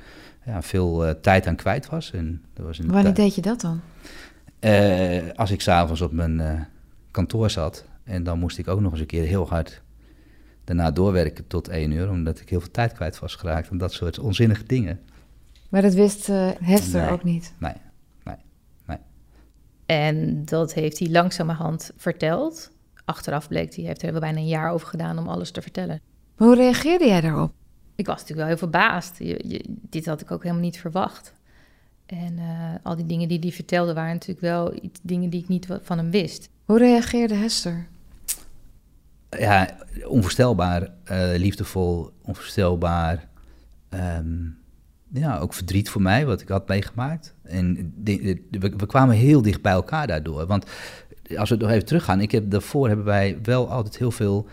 ja, 0.46 0.62
veel 0.62 1.08
uh, 1.08 1.12
tijd 1.12 1.48
aan 1.48 1.56
kwijt 1.56 1.90
was. 1.90 2.12
En 2.12 2.42
dat 2.54 2.66
was 2.66 2.80
Wanneer 2.80 3.14
deed 3.14 3.36
je 3.36 3.42
dat 3.42 3.62
dan? 3.62 3.82
Uh, 4.60 5.32
als 5.36 5.52
ik 5.52 5.62
s'avonds 5.62 6.02
op 6.02 6.12
mijn 6.12 6.40
uh, 6.40 6.62
kantoor 7.12 7.50
zat. 7.50 7.86
En 8.04 8.24
dan 8.24 8.40
moest 8.40 8.58
ik 8.58 8.68
ook 8.68 8.80
nog 8.80 8.92
eens 8.92 9.02
een 9.02 9.06
keer 9.06 9.26
heel 9.26 9.48
hard 9.48 9.82
daarna 10.64 10.92
doorwerken 10.92 11.48
tot 11.48 11.68
één 11.68 11.92
uur. 11.92 12.10
Omdat 12.10 12.40
ik 12.40 12.50
heel 12.50 12.60
veel 12.60 12.72
tijd 12.72 12.94
kwijt 12.94 13.20
was 13.20 13.36
geraakt. 13.36 13.70
En 13.70 13.78
dat 13.78 13.94
soort 13.94 14.20
onzinnige 14.20 14.64
dingen. 14.64 15.00
Maar 15.70 15.82
dat 15.82 15.94
wist 15.94 16.28
Hester 16.60 17.02
nee, 17.02 17.12
ook 17.12 17.24
niet? 17.24 17.54
Nee, 17.58 17.74
en 19.94 20.46
dat 20.46 20.74
heeft 20.74 21.00
hij 21.00 21.10
langzamerhand 21.10 21.92
verteld. 21.98 22.72
Achteraf 23.06 23.48
bleek 23.48 23.76
hij, 23.76 23.86
heeft 23.86 24.04
er 24.04 24.20
bijna 24.20 24.38
een 24.38 24.48
jaar 24.48 24.72
over 24.72 24.88
gedaan 24.88 25.18
om 25.18 25.28
alles 25.28 25.52
te 25.52 25.62
vertellen. 25.62 26.02
Maar 26.38 26.48
hoe 26.48 26.58
reageerde 26.58 27.06
jij 27.06 27.22
daarop? 27.22 27.52
Ik 27.96 28.06
was 28.06 28.16
natuurlijk 28.16 28.40
wel 28.40 28.58
heel 28.58 28.70
verbaasd. 28.70 29.18
Je, 29.18 29.64
dit 29.68 30.06
had 30.06 30.22
ik 30.22 30.32
ook 30.32 30.44
helemaal 30.44 30.64
niet 30.64 30.80
verwacht. 30.80 31.34
En 32.06 32.38
uh, 32.38 32.74
al 32.84 32.96
die 32.96 33.06
dingen 33.06 33.28
die 33.28 33.40
hij 33.40 33.52
vertelde 33.52 33.94
waren 33.94 34.14
natuurlijk 34.14 34.42
wel 34.42 34.74
iets, 34.82 35.00
dingen 35.04 35.30
die 35.30 35.42
ik 35.42 35.48
niet 35.48 35.68
van 35.82 35.98
hem 35.98 36.12
wist. 36.12 36.50
Hoe 36.66 36.78
reageerde 36.78 37.36
Hester? 37.36 37.88
Ja, 39.30 39.78
onvoorstelbaar, 40.08 40.82
uh, 40.82 41.34
liefdevol, 41.36 42.12
onvoorstelbaar. 42.22 43.28
Um, 43.90 44.58
ja, 45.14 45.38
ook 45.38 45.54
verdriet 45.54 45.90
voor 45.90 46.02
mij, 46.02 46.26
wat 46.26 46.42
ik 46.42 46.48
had 46.48 46.68
meegemaakt. 46.68 47.36
En 47.44 47.94
we, 48.52 48.86
kwamen 48.88 49.16
heel 49.16 49.42
dicht 49.42 49.62
bij 49.62 49.72
elkaar 49.72 50.08
daardoor. 50.08 50.46
Want 50.46 50.66
als 51.36 51.50
we 51.50 51.56
nog 51.56 51.70
even 51.70 51.86
teruggaan, 51.86 52.22
ik 52.22 52.32
heb, 52.32 52.52
daarvoor 52.52 52.88
hebben 52.88 53.06
wij 53.06 53.38
wel 53.44 53.70
altijd 53.70 53.98
heel 53.98 54.12
veel 54.12 54.48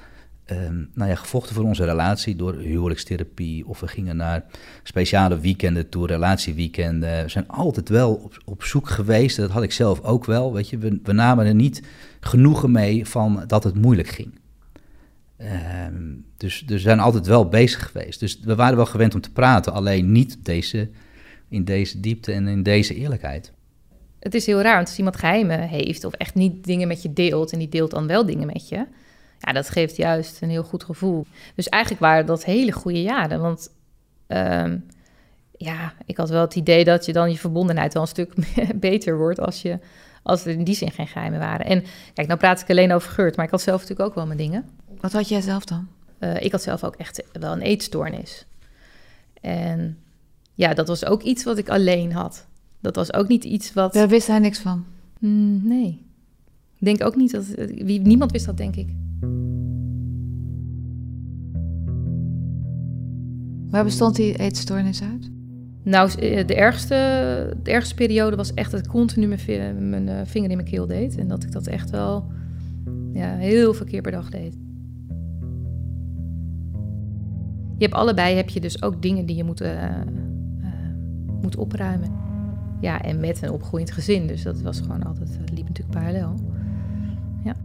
um, 0.51 0.91
nou 0.95 1.11
ja, 1.11 1.17
gevochten 1.17 1.55
voor 1.55 1.65
onze 1.65 1.85
relatie 1.85 2.37
door 2.37 2.55
huwelijkstherapie. 2.55 3.67
Of 3.67 3.81
we 3.81 3.89
gingen 3.89 4.17
naar 4.17 4.45
speciale 4.83 5.41
weekenden 5.41 5.89
toe, 5.89 6.07
relatieweekenden. 6.07 7.23
We 7.23 7.29
zijn 7.29 7.49
altijd 7.49 7.89
wel 7.89 8.15
op, 8.15 8.43
op 8.45 8.65
zoek 8.65 8.89
geweest, 8.89 9.37
dat 9.37 9.51
had 9.51 9.63
ik 9.63 9.73
zelf 9.73 10.01
ook 10.01 10.25
wel. 10.25 10.53
Weet 10.53 10.69
je, 10.69 10.79
we, 10.79 11.01
we 11.03 11.13
namen 11.13 11.47
er 11.47 11.55
niet 11.55 11.83
genoegen 12.21 12.71
mee 12.71 13.07
van 13.07 13.45
dat 13.47 13.65
het 13.65 13.75
moeilijk 13.75 14.09
ging. 14.09 14.40
Um, 15.43 16.25
dus, 16.37 16.59
dus 16.67 16.77
we 16.77 16.89
zijn 16.89 17.01
altijd 17.01 17.27
wel 17.27 17.49
bezig 17.49 17.91
geweest. 17.91 18.21
Dus 18.21 18.41
we 18.41 18.55
waren 18.55 18.77
wel 18.77 18.87
gewend 18.87 19.15
om 19.15 19.21
te 19.21 19.33
praten, 19.33 19.73
alleen 19.73 20.13
niet 20.13 20.45
deze, 20.45 20.91
in 21.49 21.65
deze 21.65 22.01
diepte 22.01 22.33
en 22.33 22.49
in 22.49 22.63
deze 22.63 22.95
eerlijkheid. 22.95 23.53
Het 24.19 24.35
is 24.35 24.47
heel 24.47 24.61
raar, 24.61 24.75
want 24.75 24.89
als 24.89 24.99
iemand 24.99 25.17
geheimen 25.17 25.61
heeft 25.61 26.05
of 26.05 26.13
echt 26.13 26.35
niet 26.35 26.65
dingen 26.65 26.89
met 26.89 27.03
je 27.03 27.13
deelt 27.13 27.53
en 27.53 27.59
die 27.59 27.69
deelt 27.69 27.91
dan 27.91 28.07
wel 28.07 28.27
dingen 28.27 28.47
met 28.47 28.69
je, 28.69 28.87
ja, 29.39 29.53
dat 29.53 29.69
geeft 29.69 29.97
juist 29.97 30.43
een 30.43 30.51
heel 30.51 30.63
goed 30.63 30.85
gevoel. 30.85 31.27
Dus 31.55 31.69
eigenlijk 31.69 32.03
waren 32.03 32.27
dat 32.27 32.45
hele 32.45 32.73
goede 32.73 33.03
jaren, 33.03 33.41
want 33.41 33.71
um, 34.29 34.87
ja, 35.57 35.93
ik 36.07 36.17
had 36.17 36.29
wel 36.29 36.41
het 36.41 36.55
idee 36.55 36.85
dat 36.85 37.07
je 37.07 37.13
dan 37.13 37.31
je 37.31 37.39
verbondenheid 37.39 37.93
wel 37.93 38.03
een 38.03 38.09
stuk 38.09 38.35
beter 38.75 39.17
wordt 39.17 39.41
als, 39.41 39.63
je, 39.63 39.79
als 40.23 40.45
er 40.45 40.53
in 40.53 40.65
die 40.65 40.75
zin 40.75 40.91
geen 40.91 41.07
geheimen 41.07 41.39
waren. 41.39 41.67
En 41.67 41.85
kijk, 42.15 42.27
nou 42.27 42.39
praat 42.39 42.61
ik 42.61 42.71
alleen 42.71 42.93
over 42.93 43.11
Geurt, 43.11 43.37
maar 43.37 43.45
ik 43.45 43.51
had 43.51 43.63
zelf 43.63 43.81
natuurlijk 43.81 44.09
ook 44.09 44.15
wel 44.15 44.27
mijn 44.27 44.39
dingen. 44.39 44.69
Wat 45.01 45.13
had 45.13 45.29
jij 45.29 45.41
zelf 45.41 45.65
dan? 45.65 45.89
Uh, 46.21 46.41
ik 46.41 46.53
had 46.53 46.63
zelf 46.63 46.85
ook 46.85 46.97
echt 46.97 47.25
wel 47.33 47.53
een 47.53 47.61
eetstoornis. 47.61 48.47
En 49.41 49.99
ja, 50.55 50.75
dat 50.75 50.89
was 50.89 51.05
ook 51.05 51.23
iets 51.23 51.45
wat 51.45 51.59
ik 51.59 51.69
alleen 51.69 52.13
had. 52.13 52.47
Dat 52.81 52.97
was 52.97 53.13
ook 53.13 53.29
niet 53.29 53.45
iets 53.45 53.73
wat. 53.73 53.93
Daar 53.93 54.09
wist 54.09 54.27
hij 54.27 54.39
niks 54.39 54.59
van. 54.59 54.85
Mm, 55.19 55.69
nee. 55.69 56.05
Ik 56.77 56.87
denk 56.87 57.05
ook 57.05 57.17
niet 57.17 57.31
dat. 57.31 57.47
Wie, 57.57 58.01
niemand 58.01 58.33
wist 58.33 58.47
dat, 58.47 58.57
denk 58.57 58.77
ik. 58.77 58.89
Waar 63.71 63.85
bestond 63.85 64.17
die 64.17 64.39
eetstoornis 64.39 65.03
uit? 65.03 65.31
Nou, 65.83 66.11
eh, 66.11 66.47
de 66.47 66.55
ergste, 66.55 66.95
de 67.63 67.71
ergste 67.71 67.95
periode 67.95 68.37
was 68.37 68.55
echt 68.55 68.71
dat 68.71 68.81
ik 68.81 68.91
continu 68.91 69.27
mijn, 69.27 69.89
mijn 69.89 70.09
eh, 70.09 70.21
vinger 70.25 70.51
in 70.51 70.57
mijn 70.57 70.69
keel 70.69 70.87
deed. 70.87 71.17
En 71.17 71.29
dat 71.29 71.43
ik 71.43 71.53
dat 71.53 71.67
echt 71.67 71.91
wel 71.91 72.25
ja, 73.13 73.37
heel 73.37 73.75
veel 73.75 73.87
keer 73.87 74.03
per 74.03 74.13
dag 74.13 74.31
deed. 74.31 74.57
Je 77.81 77.87
hebt 77.87 77.99
allebei 77.99 78.37
heb 78.37 78.49
je 78.49 78.61
dus 78.61 78.83
ook 78.83 79.03
dingen 79.03 79.27
die 79.27 79.37
je 79.37 79.45
moet, 79.45 79.61
uh, 79.61 79.73
uh, 79.73 80.69
moet 81.41 81.57
opruimen. 81.57 82.13
Ja, 82.81 83.03
en 83.03 83.21
met 83.21 83.43
een 83.43 83.51
opgroeiend 83.51 83.91
gezin. 83.91 84.27
Dus 84.27 84.43
dat 84.43 84.61
was 84.61 84.81
gewoon 84.81 85.03
altijd, 85.03 85.31
uh, 85.31 85.55
liep 85.55 85.69
natuurlijk 85.69 85.99
parallel. 85.99 86.35
Ja. 87.45 87.57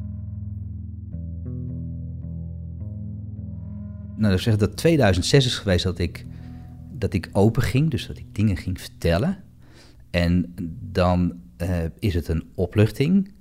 Nou, 4.16 4.32
dat 4.32 4.40
zeg 4.40 4.58
dat 4.58 4.78
2006 4.78 5.46
is 5.46 5.58
geweest 5.58 5.84
dat 5.84 6.00
ik, 6.00 6.26
dat 6.92 7.14
ik 7.14 7.30
open 7.32 7.62
ging. 7.62 7.92
Dus 7.92 8.08
dat 8.08 8.18
ik 8.18 8.36
dingen 8.36 8.58
ging 8.58 8.82
vertellen. 8.82 9.38
En 10.12 10.54
dan 10.92 11.34
eh, 11.58 11.78
is 12.00 12.14
het 12.14 12.28
een 12.28 12.44
opluchting. 12.54 13.32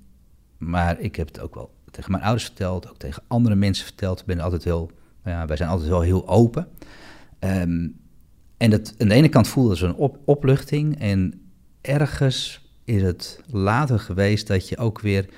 Maar 0.59 1.01
ik 1.01 1.17
heb 1.17 1.27
het 1.27 1.41
ook 1.41 1.55
wel 1.55 1.75
tegen 1.91 2.11
mijn 2.11 2.23
ouders 2.23 2.45
verteld, 2.45 2.91
ook 2.91 2.99
tegen 2.99 3.23
andere 3.27 3.55
mensen 3.55 3.85
verteld. 3.85 4.21
Ik 4.21 4.27
ben 4.27 4.41
altijd 4.41 4.65
heel, 4.65 4.91
ja, 5.25 5.47
wij 5.47 5.57
zijn 5.57 5.69
altijd 5.69 5.89
wel 5.89 6.01
heel 6.01 6.29
open. 6.29 6.69
Ehm, 7.39 7.89
en 8.57 8.71
dat, 8.71 8.95
aan 8.99 9.09
de 9.09 9.15
ene 9.15 9.29
kant 9.29 9.49
voelde 9.49 9.77
ze 9.77 9.87
een 9.87 9.95
op, 9.95 10.19
opluchting. 10.25 11.01
En 11.01 11.51
ergens 11.81 12.69
is 12.85 13.03
het 13.03 13.41
later 13.51 13.99
geweest 13.99 14.47
dat 14.47 14.69
je 14.69 14.79
ook 14.79 15.01
weer, 15.01 15.29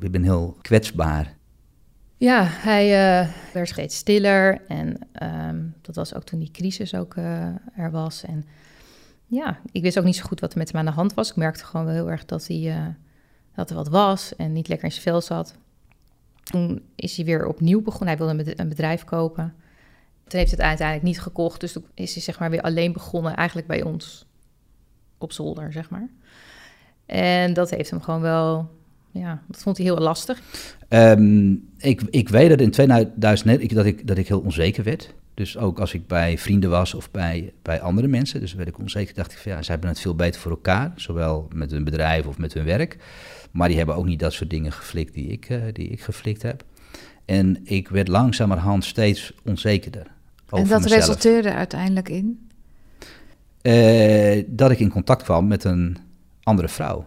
ik 0.00 0.10
ben 0.10 0.22
heel 0.22 0.56
kwetsbaar. 0.60 1.38
Ja, 2.16 2.44
hij 2.44 2.86
uh, 3.22 3.28
werd 3.52 3.68
steeds 3.68 3.96
stiller 3.96 4.60
en 4.68 4.98
ehm, 5.12 5.62
dat 5.80 5.94
was 5.94 6.14
ook 6.14 6.24
toen 6.24 6.38
die 6.38 6.50
crisis 6.50 6.94
ook 6.94 7.14
uh, 7.14 7.44
er 7.76 7.90
was. 7.90 8.24
En 8.24 8.44
ja, 9.26 9.58
ik 9.72 9.82
wist 9.82 9.98
ook 9.98 10.04
niet 10.04 10.16
zo 10.16 10.24
goed 10.24 10.40
wat 10.40 10.52
er 10.52 10.58
met 10.58 10.68
hem 10.68 10.78
aan 10.80 10.86
de 10.86 10.90
hand 10.90 11.14
was. 11.14 11.30
Ik 11.30 11.36
merkte 11.36 11.64
gewoon 11.64 11.86
wel 11.86 11.94
heel 11.94 12.10
erg 12.10 12.24
dat, 12.24 12.46
hij, 12.46 12.56
uh, 12.56 12.86
dat 13.54 13.70
er 13.70 13.76
wat 13.76 13.88
was 13.88 14.36
en 14.36 14.52
niet 14.52 14.68
lekker 14.68 14.86
in 14.86 14.92
zijn 14.92 15.04
vel 15.04 15.20
zat. 15.20 15.54
Toen 16.50 16.82
is 16.94 17.16
hij 17.16 17.24
weer 17.24 17.46
opnieuw 17.46 17.82
begonnen. 17.82 18.16
Hij 18.16 18.26
wilde 18.26 18.60
een 18.60 18.68
bedrijf 18.68 19.04
kopen. 19.04 19.54
Toen 20.26 20.38
heeft 20.38 20.50
het 20.50 20.60
uiteindelijk 20.60 21.06
niet 21.06 21.20
gekocht. 21.20 21.60
Dus 21.60 21.72
toen 21.72 21.84
is 21.94 22.14
hij 22.14 22.22
zeg 22.22 22.38
maar 22.38 22.50
weer 22.50 22.60
alleen 22.60 22.92
begonnen, 22.92 23.36
eigenlijk 23.36 23.68
bij 23.68 23.82
ons 23.82 24.26
op 25.18 25.32
zolder, 25.32 25.72
zeg 25.72 25.90
maar. 25.90 26.08
En 27.06 27.52
dat 27.52 27.70
heeft 27.70 27.90
hem 27.90 28.00
gewoon 28.00 28.20
wel, 28.20 28.70
ja, 29.10 29.42
dat 29.46 29.62
vond 29.62 29.76
hij 29.76 29.86
heel 29.86 29.98
lastig. 29.98 30.40
Um, 30.88 31.68
ik, 31.78 32.02
ik 32.10 32.28
weet 32.28 32.48
dat 32.48 32.60
in 32.60 32.70
2009 32.70 33.76
dat 33.76 33.84
ik, 33.86 34.06
dat 34.06 34.18
ik 34.18 34.28
heel 34.28 34.40
onzeker 34.40 34.84
werd. 34.84 35.14
Dus 35.40 35.56
ook 35.56 35.80
als 35.80 35.94
ik 35.94 36.06
bij 36.06 36.38
vrienden 36.38 36.70
was 36.70 36.94
of 36.94 37.10
bij, 37.10 37.52
bij 37.62 37.80
andere 37.80 38.08
mensen. 38.08 38.40
Dus 38.40 38.54
werd 38.54 38.68
ik 38.68 38.78
onzeker, 38.78 39.14
dacht 39.14 39.32
ik 39.32 39.38
van 39.38 39.52
ja, 39.52 39.62
zij 39.62 39.72
hebben 39.72 39.90
het 39.90 40.00
veel 40.00 40.14
beter 40.14 40.40
voor 40.40 40.50
elkaar. 40.50 40.92
Zowel 40.96 41.48
met 41.54 41.70
hun 41.70 41.84
bedrijf 41.84 42.26
of 42.26 42.38
met 42.38 42.52
hun 42.52 42.64
werk. 42.64 42.96
Maar 43.50 43.68
die 43.68 43.76
hebben 43.76 43.94
ook 43.94 44.04
niet 44.04 44.18
dat 44.18 44.32
soort 44.32 44.50
dingen 44.50 44.72
geflikt 44.72 45.14
die 45.14 45.26
ik, 45.26 45.48
uh, 45.48 45.62
die 45.72 45.88
ik 45.88 46.00
geflikt 46.00 46.42
heb. 46.42 46.64
En 47.24 47.60
ik 47.64 47.88
werd 47.88 48.08
langzamerhand 48.08 48.84
steeds 48.84 49.32
onzekerder. 49.44 50.06
en 50.50 50.68
dat 50.68 50.82
mezelf. 50.82 50.82
resulteerde 50.82 51.52
uiteindelijk 51.52 52.08
in? 52.08 52.48
Uh, 53.62 54.44
dat 54.46 54.70
ik 54.70 54.78
in 54.78 54.90
contact 54.90 55.22
kwam 55.22 55.46
met 55.46 55.64
een 55.64 55.96
andere 56.42 56.68
vrouw. 56.68 57.06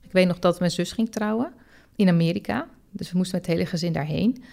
Ik 0.00 0.12
weet 0.12 0.26
nog 0.26 0.38
dat 0.38 0.58
mijn 0.58 0.70
zus 0.70 0.92
ging 0.92 1.10
trouwen 1.10 1.52
in 1.96 2.08
Amerika. 2.08 2.66
Dus 2.90 3.10
we 3.12 3.16
moesten 3.16 3.36
met 3.36 3.46
het 3.46 3.56
hele 3.56 3.68
gezin 3.68 3.92
daarheen. 3.92 4.44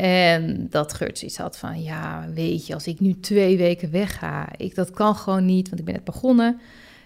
En 0.00 0.66
dat 0.70 0.92
Geurt 0.92 1.22
iets 1.22 1.36
had 1.36 1.58
van, 1.58 1.82
ja, 1.82 2.26
weet 2.34 2.66
je, 2.66 2.74
als 2.74 2.86
ik 2.86 3.00
nu 3.00 3.20
twee 3.20 3.56
weken 3.56 3.90
wegga, 3.90 4.48
ik, 4.56 4.74
dat 4.74 4.90
kan 4.90 5.14
gewoon 5.14 5.44
niet, 5.44 5.68
want 5.68 5.78
ik 5.80 5.84
ben 5.84 5.94
net 5.94 6.04
begonnen. 6.04 6.60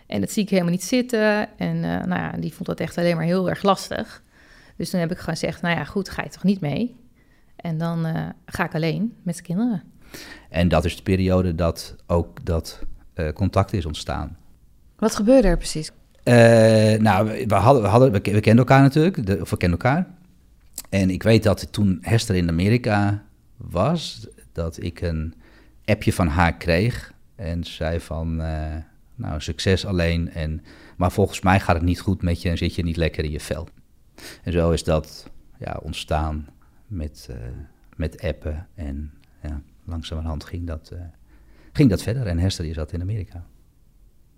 En 0.06 0.20
dat 0.20 0.30
zie 0.30 0.42
ik 0.42 0.50
helemaal 0.50 0.70
niet 0.70 0.84
zitten. 0.84 1.58
En 1.58 1.76
uh, 1.76 1.82
nou 1.82 2.20
ja, 2.20 2.32
die 2.38 2.54
vond 2.54 2.66
dat 2.66 2.80
echt 2.80 2.98
alleen 2.98 3.16
maar 3.16 3.24
heel 3.24 3.48
erg 3.48 3.62
lastig. 3.62 4.22
Dus 4.76 4.90
toen 4.90 5.00
heb 5.00 5.10
ik 5.10 5.18
gewoon 5.18 5.34
gezegd, 5.34 5.62
nou 5.62 5.76
ja, 5.76 5.84
goed, 5.84 6.08
ga 6.08 6.22
je 6.22 6.28
toch 6.28 6.44
niet 6.44 6.60
mee? 6.60 6.96
En 7.56 7.78
dan 7.78 8.06
uh, 8.06 8.26
ga 8.46 8.64
ik 8.64 8.74
alleen 8.74 9.14
met 9.22 9.36
de 9.36 9.42
kinderen. 9.42 9.82
En 10.50 10.68
dat 10.68 10.84
is 10.84 10.96
de 10.96 11.02
periode 11.02 11.54
dat 11.54 11.96
ook 12.06 12.44
dat 12.44 12.80
uh, 13.14 13.28
contact 13.28 13.72
is 13.72 13.86
ontstaan. 13.86 14.36
Wat 14.96 15.14
gebeurde 15.14 15.48
er 15.48 15.56
precies? 15.56 15.90
Uh, 16.24 16.34
nou, 16.98 17.46
we, 17.46 17.54
hadden, 17.54 17.82
we, 17.82 17.88
hadden, 17.88 18.12
we, 18.12 18.18
we 18.18 18.40
kenden 18.40 18.58
elkaar 18.58 18.82
natuurlijk, 18.82 19.26
de, 19.26 19.40
of 19.40 19.50
we 19.50 19.56
kenden 19.56 19.78
elkaar. 19.78 20.06
En 20.94 21.10
ik 21.10 21.22
weet 21.22 21.42
dat 21.42 21.72
toen 21.72 21.98
Hester 22.00 22.34
in 22.34 22.48
Amerika 22.48 23.24
was, 23.56 24.26
dat 24.52 24.82
ik 24.82 25.00
een 25.00 25.34
appje 25.84 26.12
van 26.12 26.28
haar 26.28 26.56
kreeg. 26.56 27.12
En 27.34 27.64
zei 27.64 28.00
van, 28.00 28.40
uh, 28.40 28.74
nou, 29.14 29.40
succes 29.40 29.86
alleen. 29.86 30.32
En, 30.32 30.62
maar 30.96 31.12
volgens 31.12 31.40
mij 31.40 31.60
gaat 31.60 31.76
het 31.76 31.84
niet 31.84 32.00
goed 32.00 32.22
met 32.22 32.42
je 32.42 32.50
en 32.50 32.58
zit 32.58 32.74
je 32.74 32.82
niet 32.82 32.96
lekker 32.96 33.24
in 33.24 33.30
je 33.30 33.40
vel. 33.40 33.68
En 34.42 34.52
zo 34.52 34.70
is 34.70 34.84
dat 34.84 35.30
ja, 35.58 35.80
ontstaan 35.82 36.48
met, 36.86 37.28
uh, 37.30 37.36
met 37.96 38.22
appen. 38.22 38.66
En 38.74 39.12
ja, 39.42 39.60
langzamerhand 39.84 40.44
ging 40.44 40.66
dat, 40.66 40.90
uh, 40.92 41.00
ging 41.72 41.90
dat 41.90 42.02
verder. 42.02 42.26
En 42.26 42.38
Hester 42.38 42.64
die 42.64 42.74
zat 42.74 42.92
in 42.92 43.00
Amerika. 43.00 43.44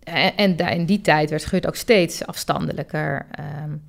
En, 0.02 0.36
en 0.36 0.56
in 0.58 0.86
die 0.86 1.00
tijd 1.00 1.30
werd 1.30 1.44
Geurt 1.44 1.66
ook 1.66 1.76
steeds 1.76 2.26
afstandelijker. 2.26 3.26
Um, 3.64 3.82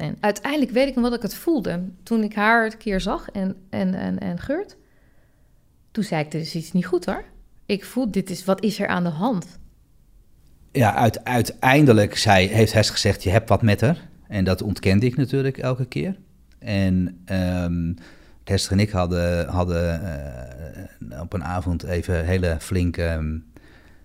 en 0.00 0.16
uiteindelijk 0.20 0.72
weet 0.72 0.88
ik 0.88 0.94
nog 0.94 1.04
wat 1.04 1.14
ik 1.14 1.22
het 1.22 1.34
voelde. 1.34 1.84
Toen 2.02 2.22
ik 2.22 2.34
haar 2.34 2.64
een 2.64 2.76
keer 2.76 3.00
zag 3.00 3.28
en, 3.30 3.56
en, 3.70 3.94
en, 3.94 4.18
en 4.18 4.38
Geurt. 4.38 4.76
Toen 5.90 6.04
zei 6.04 6.24
ik, 6.24 6.32
er 6.32 6.40
is 6.40 6.54
iets 6.54 6.72
niet 6.72 6.86
goed 6.86 7.04
hoor. 7.04 7.24
Ik 7.66 7.84
voel, 7.84 8.10
dit 8.10 8.30
is, 8.30 8.44
wat 8.44 8.62
is 8.62 8.80
er 8.80 8.86
aan 8.86 9.02
de 9.02 9.08
hand? 9.08 9.58
Ja, 10.72 10.94
uit, 10.94 11.24
uiteindelijk 11.24 12.16
zei, 12.16 12.48
heeft 12.48 12.72
Hester 12.72 12.94
gezegd, 12.94 13.22
je 13.22 13.30
hebt 13.30 13.48
wat 13.48 13.62
met 13.62 13.80
haar. 13.80 14.08
En 14.28 14.44
dat 14.44 14.62
ontkende 14.62 15.06
ik 15.06 15.16
natuurlijk 15.16 15.58
elke 15.58 15.86
keer. 15.86 16.16
En 16.58 17.24
um, 17.64 17.96
Hester 18.44 18.72
en 18.72 18.78
ik 18.78 18.90
hadden, 18.90 19.48
hadden 19.48 20.00
uh, 21.10 21.20
op 21.20 21.32
een 21.32 21.44
avond 21.44 21.82
even 21.82 22.24
hele 22.24 22.56
flinke 22.60 23.10
um, 23.10 23.44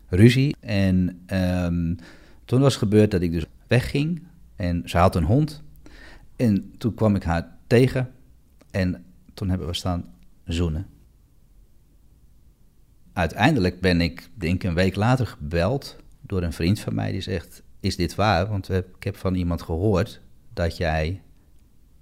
ruzie. 0.09 0.55
En 0.59 1.25
um, 1.33 1.97
toen 2.45 2.61
was 2.61 2.75
gebeurd 2.75 3.11
dat 3.11 3.21
ik 3.21 3.31
dus 3.31 3.45
wegging. 3.67 4.23
En 4.55 4.81
ze 4.85 4.97
had 4.97 5.15
een 5.15 5.23
hond. 5.23 5.63
En 6.35 6.77
toen 6.77 6.93
kwam 6.93 7.15
ik 7.15 7.23
haar 7.23 7.57
tegen. 7.67 8.13
En 8.71 9.05
toen 9.33 9.49
hebben 9.49 9.67
we 9.67 9.73
staan 9.73 10.13
zoenen. 10.43 10.87
Uiteindelijk 13.13 13.81
ben 13.81 14.01
ik, 14.01 14.29
denk 14.33 14.63
een 14.63 14.73
week 14.73 14.95
later, 14.95 15.27
gebeld 15.27 15.95
door 16.21 16.43
een 16.43 16.53
vriend 16.53 16.79
van 16.79 16.95
mij 16.95 17.11
die 17.11 17.21
zegt: 17.21 17.63
Is 17.79 17.95
dit 17.95 18.15
waar? 18.15 18.47
Want 18.47 18.69
ik 18.69 19.03
heb 19.03 19.17
van 19.17 19.35
iemand 19.35 19.61
gehoord 19.61 20.21
dat 20.53 20.77
jij 20.77 21.21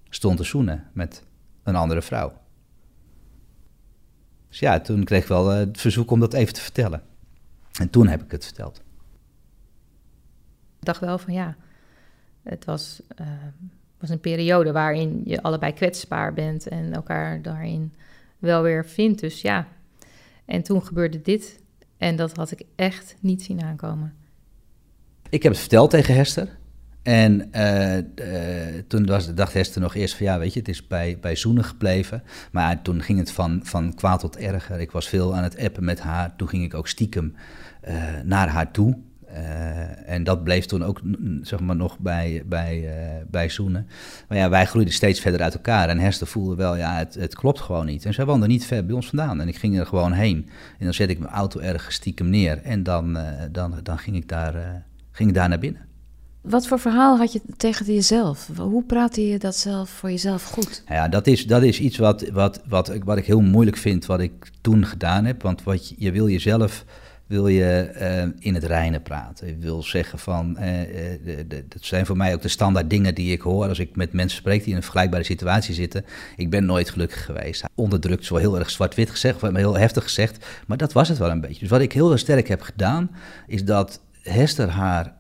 stond 0.10 0.38
te 0.38 0.44
zoenen 0.44 0.84
met 0.94 1.24
een 1.64 1.76
andere 1.76 2.02
vrouw. 2.02 2.42
Dus 4.50 4.60
ja, 4.60 4.80
toen 4.80 5.04
kreeg 5.04 5.22
ik 5.22 5.28
wel 5.28 5.48
het 5.48 5.80
verzoek 5.80 6.12
om 6.12 6.20
dat 6.20 6.34
even 6.34 6.54
te 6.54 6.62
vertellen. 6.62 7.04
En 7.80 7.90
toen 7.90 8.08
heb 8.08 8.24
ik 8.24 8.32
het 8.32 8.46
verteld. 8.46 8.78
Ik 10.80 10.86
dacht 10.86 11.00
wel 11.00 11.18
van 11.18 11.34
ja, 11.34 11.56
het 12.44 12.66
was, 12.66 13.02
uh, 13.22 13.28
was 14.04 14.12
een 14.12 14.20
periode 14.20 14.72
waarin 14.72 15.22
je 15.26 15.42
allebei 15.42 15.74
kwetsbaar 15.74 16.34
bent 16.34 16.68
en 16.68 16.94
elkaar 16.94 17.42
daarin 17.42 17.94
wel 18.40 18.62
weer 18.62 18.86
vindt. 18.86 19.20
Dus 19.20 19.42
ja, 19.42 19.68
en 20.46 20.64
toen 20.64 20.86
gebeurde 20.86 21.22
dit 21.22 21.60
en 21.98 22.16
dat 22.16 22.36
had 22.36 22.52
ik 22.52 22.62
echt 22.76 23.16
niet 23.20 23.44
zien 23.44 23.64
aankomen. 23.64 24.14
Ik 25.30 25.44
heb 25.44 25.52
het 25.52 25.62
verteld 25.62 25.90
tegen 25.90 26.16
Hester. 26.16 26.58
En 27.02 27.50
uh, 27.52 27.98
uh, 27.98 28.04
toen 28.88 29.06
was, 29.06 29.34
dacht 29.34 29.54
Hester 29.54 29.82
nog 29.82 29.96
eerst 29.96 30.16
van 30.16 30.26
ja, 30.26 30.40
weet 30.40 30.54
je, 30.54 30.60
het 30.60 30.68
is 30.68 30.88
bij, 30.88 31.18
bij 31.22 31.36
zoenen 31.36 31.64
gebleven. 31.64 32.24
Maar 32.52 32.82
toen 32.82 33.02
ging 33.02 33.20
het 33.20 33.32
van, 33.32 33.60
van 33.64 33.94
kwaad 33.94 34.20
tot 34.20 34.38
erger. 34.38 34.80
Ik 34.80 34.92
was 34.92 35.10
veel 35.10 35.36
aan 35.36 35.44
het 35.44 35.58
appen 35.58 35.84
met 35.84 36.00
haar. 36.00 36.36
Toen 36.36 36.48
ging 36.48 36.64
ik 36.64 36.74
ook 36.74 36.88
stiekem 36.88 37.36
uh, 37.88 38.04
naar 38.24 38.48
haar 38.48 38.72
toe. 38.72 38.98
En 40.06 40.24
dat 40.24 40.44
bleef 40.44 40.66
toen 40.66 40.84
ook 40.84 41.02
zeg 41.42 41.60
maar, 41.60 41.76
nog 41.76 42.00
bij, 42.00 42.44
bij, 42.46 42.90
bij 43.30 43.50
zoenen. 43.50 43.88
Maar 44.28 44.38
ja, 44.38 44.50
wij 44.50 44.66
groeiden 44.66 44.94
steeds 44.94 45.20
verder 45.20 45.42
uit 45.42 45.54
elkaar. 45.54 45.90
En 45.90 46.00
Hester 46.00 46.28
voelde 46.28 46.56
wel, 46.56 46.76
ja, 46.76 46.98
het, 46.98 47.14
het 47.14 47.36
klopt 47.36 47.60
gewoon 47.60 47.86
niet. 47.86 48.06
En 48.06 48.14
zij 48.14 48.26
woonde 48.26 48.48
niet 48.48 48.66
ver 48.66 48.86
bij 48.86 48.96
ons 48.96 49.08
vandaan. 49.08 49.42
En 49.42 49.48
ik 49.48 49.56
ging 49.56 49.80
er 49.80 49.86
gewoon 49.86 50.12
heen. 50.12 50.50
En 50.80 50.86
dan 50.86 50.94
zet 50.94 51.10
ik 51.10 51.20
mijn 51.20 51.32
auto 51.32 51.60
ergens 51.60 51.96
stiekem 51.96 52.30
neer. 52.30 52.62
En 52.62 52.84
dan, 52.84 53.18
dan, 53.52 53.80
dan 53.84 53.98
ging, 53.98 54.16
ik 54.16 54.28
daar, 54.30 54.86
ging 55.12 55.30
ik 55.30 55.36
daar 55.36 55.50
naar 55.50 55.60
binnen. 55.60 55.82
Wat 56.44 56.68
voor 56.68 56.80
verhaal 56.80 57.18
had 57.18 57.34
je 57.34 57.42
tegen 57.58 57.86
jezelf? 57.86 58.50
Hoe 58.58 58.84
praatte 58.84 59.28
je 59.28 59.40
dat 59.40 59.56
zelf 59.56 59.90
voor 59.90 60.10
jezelf 60.10 60.44
goed? 60.44 60.84
Ja, 60.88 61.08
dat 61.08 61.28
is, 61.28 61.48
dat 61.48 61.64
is 61.64 61.80
iets 61.80 61.98
wat, 61.98 62.30
wat, 62.30 62.62
wat, 62.68 62.98
wat 63.04 63.18
ik 63.18 63.26
heel 63.26 63.42
moeilijk 63.42 63.78
vind, 63.78 64.06
wat 64.06 64.20
ik 64.20 64.50
toen 64.62 64.86
gedaan 64.86 65.26
heb. 65.26 65.42
Want 65.42 65.64
wat 65.64 65.90
je, 65.90 65.96
je 65.98 66.12
wil 66.12 66.30
jezelf 66.30 66.86
wil 67.34 67.48
je 67.48 67.92
uh, 68.02 68.32
in 68.40 68.54
het 68.54 68.64
reine 68.64 69.00
praten. 69.00 69.48
Je 69.48 69.58
wil 69.58 69.84
zeggen 69.84 70.20
van, 70.20 70.58
uh, 70.60 70.82
uh, 71.26 71.40
dat 71.48 71.64
zijn 71.86 72.06
voor 72.06 72.18
mij 72.18 72.34
ook 72.34 72.42
de 72.42 72.48
standaard 72.48 72.90
dingen 72.90 73.16
die 73.16 73.32
ik 73.32 73.42
hoor 73.42 73.68
als 73.68 73.80
ik 73.80 73.96
met 73.96 74.14
mensen 74.14 74.38
spreek 74.38 74.60
die 74.60 74.70
in 74.70 74.76
een 74.76 74.84
vergelijkbare 74.84 75.24
situatie 75.24 75.74
zitten. 75.74 76.06
Ik 76.36 76.50
ben 76.50 76.66
nooit 76.66 76.90
gelukkig 76.90 77.26
geweest. 77.26 77.64
Onderdrukt, 77.76 78.26
zo 78.26 78.36
heel 78.36 78.60
erg 78.60 78.70
zwart-wit 78.70 79.10
gezegd, 79.10 79.42
heel 79.42 79.78
heftig 79.78 80.04
gezegd, 80.04 80.46
maar 80.68 80.78
dat 80.78 80.94
was 80.94 81.10
het 81.10 81.18
wel 81.18 81.30
een 81.30 81.42
beetje. 81.42 81.60
Dus 81.60 81.70
wat 81.70 81.82
ik 81.82 81.92
heel 81.92 82.18
sterk 82.18 82.48
heb 82.48 82.62
gedaan, 82.62 83.12
is 83.48 83.66
dat 83.66 84.02
Hester 84.22 84.70
haar 84.70 85.14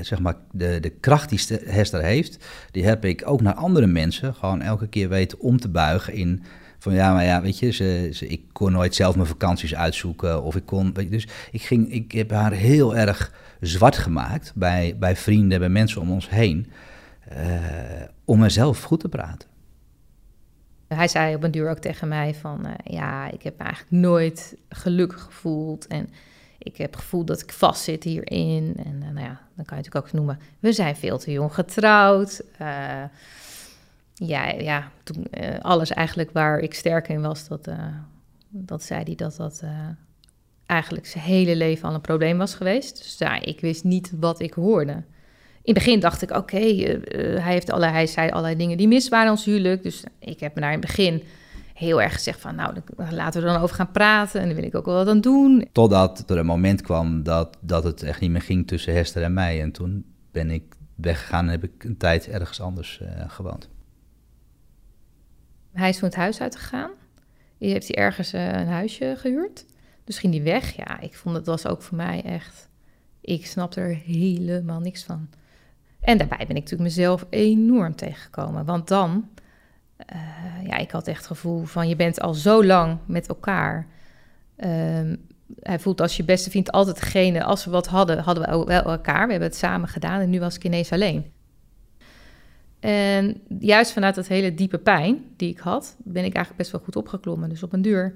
zeg 0.00 0.18
maar, 0.18 0.36
de, 0.52 0.78
de 0.80 0.90
kracht 0.90 1.28
die 1.28 1.58
Hester 1.64 2.02
heeft, 2.02 2.44
die 2.70 2.84
heb 2.84 3.04
ik 3.04 3.22
ook 3.24 3.40
naar 3.40 3.54
andere 3.54 3.86
mensen 3.86 4.34
gewoon 4.34 4.62
elke 4.62 4.88
keer 4.88 5.08
weten 5.08 5.40
om 5.40 5.60
te 5.60 5.68
buigen 5.68 6.12
in 6.12 6.42
van 6.84 6.94
ja, 6.94 7.12
maar 7.12 7.24
ja, 7.24 7.42
weet 7.42 7.58
je, 7.58 7.70
ze, 7.70 8.10
ze, 8.12 8.26
ik 8.26 8.42
kon 8.52 8.72
nooit 8.72 8.94
zelf 8.94 9.14
mijn 9.14 9.26
vakanties 9.26 9.74
uitzoeken 9.74 10.42
of 10.42 10.56
ik 10.56 10.66
kon, 10.66 10.92
weet 10.94 11.04
je, 11.04 11.10
dus 11.10 11.28
ik 11.50 11.62
ging, 11.62 11.92
ik 11.92 12.12
heb 12.12 12.30
haar 12.30 12.52
heel 12.52 12.96
erg 12.96 13.32
zwart 13.60 13.98
gemaakt 13.98 14.52
bij, 14.54 14.96
bij 14.98 15.16
vrienden, 15.16 15.58
bij 15.58 15.68
mensen 15.68 16.00
om 16.00 16.10
ons 16.10 16.30
heen, 16.30 16.72
uh, 17.32 17.38
om 18.24 18.38
mezelf 18.38 18.82
goed 18.82 19.00
te 19.00 19.08
praten. 19.08 19.48
Hij 20.88 21.08
zei 21.08 21.34
op 21.34 21.42
een 21.42 21.50
duur 21.50 21.70
ook 21.70 21.78
tegen 21.78 22.08
mij 22.08 22.34
van, 22.34 22.66
uh, 22.66 22.72
ja, 22.84 23.30
ik 23.30 23.42
heb 23.42 23.58
me 23.58 23.64
eigenlijk 23.64 23.96
nooit 24.02 24.56
gelukkig 24.68 25.22
gevoeld 25.22 25.86
en 25.86 26.08
ik 26.58 26.76
heb 26.76 26.90
het 26.90 27.00
gevoel 27.00 27.24
dat 27.24 27.40
ik 27.40 27.52
vastzit 27.52 28.04
hierin. 28.04 28.76
En 28.84 28.98
nou 28.98 29.26
ja, 29.26 29.40
dan 29.54 29.64
kan 29.64 29.76
je 29.76 29.82
natuurlijk 29.82 30.06
ook 30.06 30.12
noemen, 30.12 30.38
we 30.58 30.72
zijn 30.72 30.96
veel 30.96 31.18
te 31.18 31.32
jong 31.32 31.54
getrouwd. 31.54 32.42
Ja, 34.14 34.50
ja 34.50 34.90
toen, 35.02 35.26
alles 35.60 35.90
eigenlijk 35.90 36.30
waar 36.32 36.58
ik 36.58 36.74
sterk 36.74 37.08
in 37.08 37.20
was, 37.20 37.48
dat, 37.48 37.68
dat 38.48 38.82
zei 38.82 39.02
hij 39.02 39.14
dat 39.14 39.36
dat 39.36 39.62
eigenlijk 40.66 41.06
zijn 41.06 41.24
hele 41.24 41.56
leven 41.56 41.88
al 41.88 41.94
een 41.94 42.00
probleem 42.00 42.38
was 42.38 42.54
geweest. 42.54 42.96
Dus 42.96 43.18
ja, 43.18 43.40
ik 43.40 43.60
wist 43.60 43.84
niet 43.84 44.12
wat 44.18 44.40
ik 44.40 44.52
hoorde. 44.52 45.02
In 45.62 45.74
het 45.74 45.84
begin 45.84 46.00
dacht 46.00 46.22
ik, 46.22 46.30
oké, 46.30 46.56
eh, 46.56 46.94
eh, 46.94 47.42
hij, 47.42 47.52
heeft 47.52 47.70
allerlei, 47.70 47.92
hij 47.92 48.06
zei 48.06 48.30
allerlei 48.30 48.56
dingen 48.56 48.76
die 48.76 48.88
mis 48.88 49.08
waren 49.08 49.30
ons 49.30 49.44
huwelijk. 49.44 49.82
Dus 49.82 50.04
ik 50.18 50.40
heb 50.40 50.54
me 50.54 50.60
daar 50.60 50.72
in 50.72 50.78
het 50.78 50.86
begin 50.86 51.22
heel 51.74 52.02
erg 52.02 52.12
gezegd 52.12 52.40
van, 52.40 52.54
nou, 52.54 52.74
laten 53.10 53.40
we 53.40 53.46
er 53.46 53.52
dan 53.52 53.62
over 53.62 53.76
gaan 53.76 53.90
praten. 53.90 54.40
En 54.40 54.46
dan 54.46 54.56
wil 54.56 54.64
ik 54.64 54.74
ook 54.74 54.84
wel 54.84 54.94
wat 54.94 55.08
aan 55.08 55.20
doen. 55.20 55.68
Totdat 55.72 56.30
er 56.30 56.38
een 56.38 56.46
moment 56.46 56.82
kwam 56.82 57.22
dat, 57.22 57.56
dat 57.60 57.84
het 57.84 58.02
echt 58.02 58.20
niet 58.20 58.30
meer 58.30 58.42
ging 58.42 58.66
tussen 58.66 58.94
Hester 58.94 59.22
en 59.22 59.32
mij. 59.32 59.62
En 59.62 59.72
toen 59.72 60.04
ben 60.32 60.50
ik 60.50 60.62
weggegaan 60.94 61.44
en 61.44 61.50
heb 61.50 61.64
ik 61.64 61.84
een 61.84 61.96
tijd 61.96 62.28
ergens 62.28 62.60
anders 62.60 63.00
gewoond. 63.28 63.68
Hij 65.74 65.88
is 65.88 65.98
van 65.98 66.08
het 66.08 66.16
huis 66.16 66.40
uitgegaan. 66.40 66.90
Heeft 67.58 67.88
hij 67.88 67.96
ergens 67.96 68.32
een 68.32 68.66
huisje 68.66 69.14
gehuurd. 69.16 69.64
Dus 70.04 70.18
ging 70.18 70.32
die 70.32 70.42
weg. 70.42 70.76
Ja, 70.76 71.00
ik 71.00 71.14
vond 71.14 71.36
het 71.36 71.46
was 71.46 71.66
ook 71.66 71.82
voor 71.82 71.96
mij 71.96 72.22
echt. 72.22 72.68
Ik 73.20 73.46
snapte 73.46 73.80
er 73.80 73.94
helemaal 73.94 74.80
niks 74.80 75.04
van. 75.04 75.28
En 76.00 76.18
daarbij 76.18 76.46
ben 76.46 76.56
ik 76.56 76.62
natuurlijk 76.62 76.82
mezelf 76.82 77.26
enorm 77.30 77.96
tegengekomen. 77.96 78.64
Want 78.64 78.88
dan, 78.88 79.28
uh, 80.12 80.66
ja, 80.66 80.76
ik 80.76 80.90
had 80.90 81.08
echt 81.08 81.18
het 81.18 81.26
gevoel 81.26 81.64
van 81.64 81.88
je 81.88 81.96
bent 81.96 82.20
al 82.20 82.34
zo 82.34 82.64
lang 82.64 82.98
met 83.06 83.28
elkaar. 83.28 83.86
Um, 84.56 85.26
hij 85.60 85.78
voelt 85.78 86.00
als 86.00 86.16
je 86.16 86.24
beste 86.24 86.50
vriend 86.50 86.72
altijd 86.72 87.00
degene, 87.00 87.44
als 87.44 87.64
we 87.64 87.70
wat 87.70 87.86
hadden, 87.86 88.18
hadden 88.18 88.44
we 88.44 88.64
wel 88.64 88.82
elkaar. 88.82 89.24
We 89.24 89.30
hebben 89.30 89.48
het 89.48 89.58
samen 89.58 89.88
gedaan 89.88 90.20
en 90.20 90.30
nu 90.30 90.40
was 90.40 90.56
ik 90.56 90.64
ineens 90.64 90.92
alleen. 90.92 91.32
En 92.84 93.40
juist 93.58 93.92
vanuit 93.92 94.14
dat 94.14 94.28
hele 94.28 94.54
diepe 94.54 94.78
pijn 94.78 95.24
die 95.36 95.50
ik 95.50 95.58
had, 95.58 95.96
ben 95.98 96.24
ik 96.24 96.34
eigenlijk 96.34 96.56
best 96.56 96.70
wel 96.70 96.80
goed 96.80 96.96
opgeklommen. 96.96 97.48
Dus 97.48 97.62
op 97.62 97.72
een 97.72 97.82
duur 97.82 98.14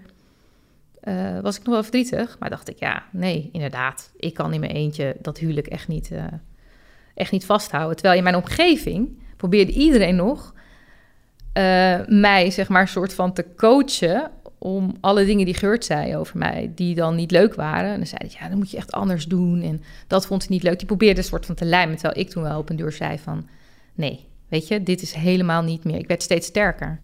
uh, 1.04 1.40
was 1.40 1.56
ik 1.56 1.64
nog 1.64 1.74
wel 1.74 1.82
verdrietig. 1.82 2.36
Maar 2.38 2.50
dacht 2.50 2.68
ik, 2.68 2.78
ja, 2.78 3.04
nee, 3.12 3.48
inderdaad. 3.52 4.12
Ik 4.16 4.34
kan 4.34 4.52
in 4.52 4.60
mijn 4.60 4.72
eentje 4.72 5.16
dat 5.20 5.38
huwelijk 5.38 5.66
echt 5.66 5.88
niet, 5.88 6.10
uh, 6.10 6.24
echt 7.14 7.32
niet 7.32 7.44
vasthouden. 7.44 7.96
Terwijl 7.96 8.16
in 8.16 8.22
mijn 8.22 8.36
omgeving 8.36 9.22
probeerde 9.36 9.72
iedereen 9.72 10.16
nog 10.16 10.54
uh, 10.54 11.98
mij, 12.06 12.50
zeg 12.50 12.68
maar, 12.68 12.88
soort 12.88 13.14
van 13.14 13.32
te 13.32 13.44
coachen 13.56 14.30
om 14.58 14.96
alle 15.00 15.24
dingen 15.24 15.44
die 15.44 15.54
Geurt 15.54 15.84
zei 15.84 16.16
over 16.16 16.38
mij, 16.38 16.72
die 16.74 16.94
dan 16.94 17.14
niet 17.14 17.30
leuk 17.30 17.54
waren. 17.54 17.90
En 17.90 17.96
dan 17.96 18.06
zei 18.06 18.20
hij, 18.26 18.36
ja, 18.40 18.48
dan 18.48 18.58
moet 18.58 18.70
je 18.70 18.76
echt 18.76 18.92
anders 18.92 19.24
doen. 19.24 19.62
En 19.62 19.82
dat 20.06 20.26
vond 20.26 20.42
hij 20.46 20.50
niet 20.50 20.64
leuk. 20.64 20.78
Die 20.78 20.86
probeerde 20.86 21.20
een 21.20 21.26
soort 21.26 21.46
van 21.46 21.54
te 21.54 21.64
lijmen, 21.64 21.96
terwijl 21.96 22.20
ik 22.20 22.30
toen 22.30 22.42
wel 22.42 22.58
op 22.58 22.70
een 22.70 22.76
deur 22.76 22.92
zei 22.92 23.18
van... 23.18 23.48
nee, 23.94 24.26
weet 24.48 24.68
je, 24.68 24.82
dit 24.82 25.02
is 25.02 25.12
helemaal 25.12 25.62
niet 25.62 25.84
meer. 25.84 25.98
Ik 25.98 26.08
werd 26.08 26.22
steeds 26.22 26.46
sterker. 26.46 27.02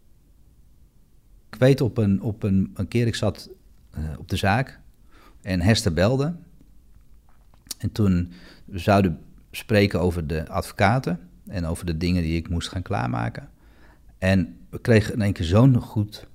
Ik 1.51 1.59
weet 1.59 1.81
op 1.81 1.99
een, 1.99 2.23
op 2.23 2.43
een, 2.43 2.75
keer, 2.89 3.07
ik 3.07 3.15
zat 3.15 3.51
uh, 3.99 4.05
op 4.19 4.29
de 4.29 4.37
zaak. 4.37 4.81
En 5.43 5.61
Hester 5.61 5.93
belde. 5.93 6.35
En 7.79 7.93
toen 7.93 8.33
we 8.65 8.79
zouden 8.79 9.19
spreken 9.51 10.01
over 10.01 10.27
de 10.27 10.49
advocaten 10.49 11.21
en 11.47 11.65
over 11.67 11.87
de 11.87 11.97
dingen 11.97 12.23
die 12.23 12.37
ik 12.37 12.49
moest 12.49 12.69
gaan 12.69 12.83
klaarmaken. 12.83 13.49
En 14.19 14.57
we 14.71 14.81
kregen 14.81 15.15
in 15.15 15.23
één 15.23 15.33
keer 15.33 15.47
zo'n 15.47 15.77
goed, 15.81 16.27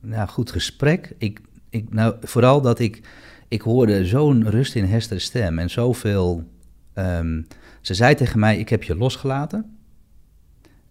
nou, 0.00 0.28
goed 0.28 0.50
gesprek. 0.50 1.14
Ik, 1.18 1.40
ik, 1.70 1.92
nou, 1.92 2.16
vooral 2.20 2.60
dat 2.60 2.78
ik, 2.78 3.08
ik 3.48 3.60
hoorde 3.60 4.06
zo'n 4.06 4.50
rust 4.50 4.74
in 4.74 4.84
Hester's 4.84 5.24
stem 5.24 5.58
en 5.58 5.70
zoveel... 5.70 6.54
Um, 6.94 7.46
ze 7.80 7.94
zei 7.94 8.14
tegen 8.14 8.38
mij, 8.38 8.58
ik 8.58 8.68
heb 8.68 8.82
je 8.82 8.96
losgelaten. 8.96 9.75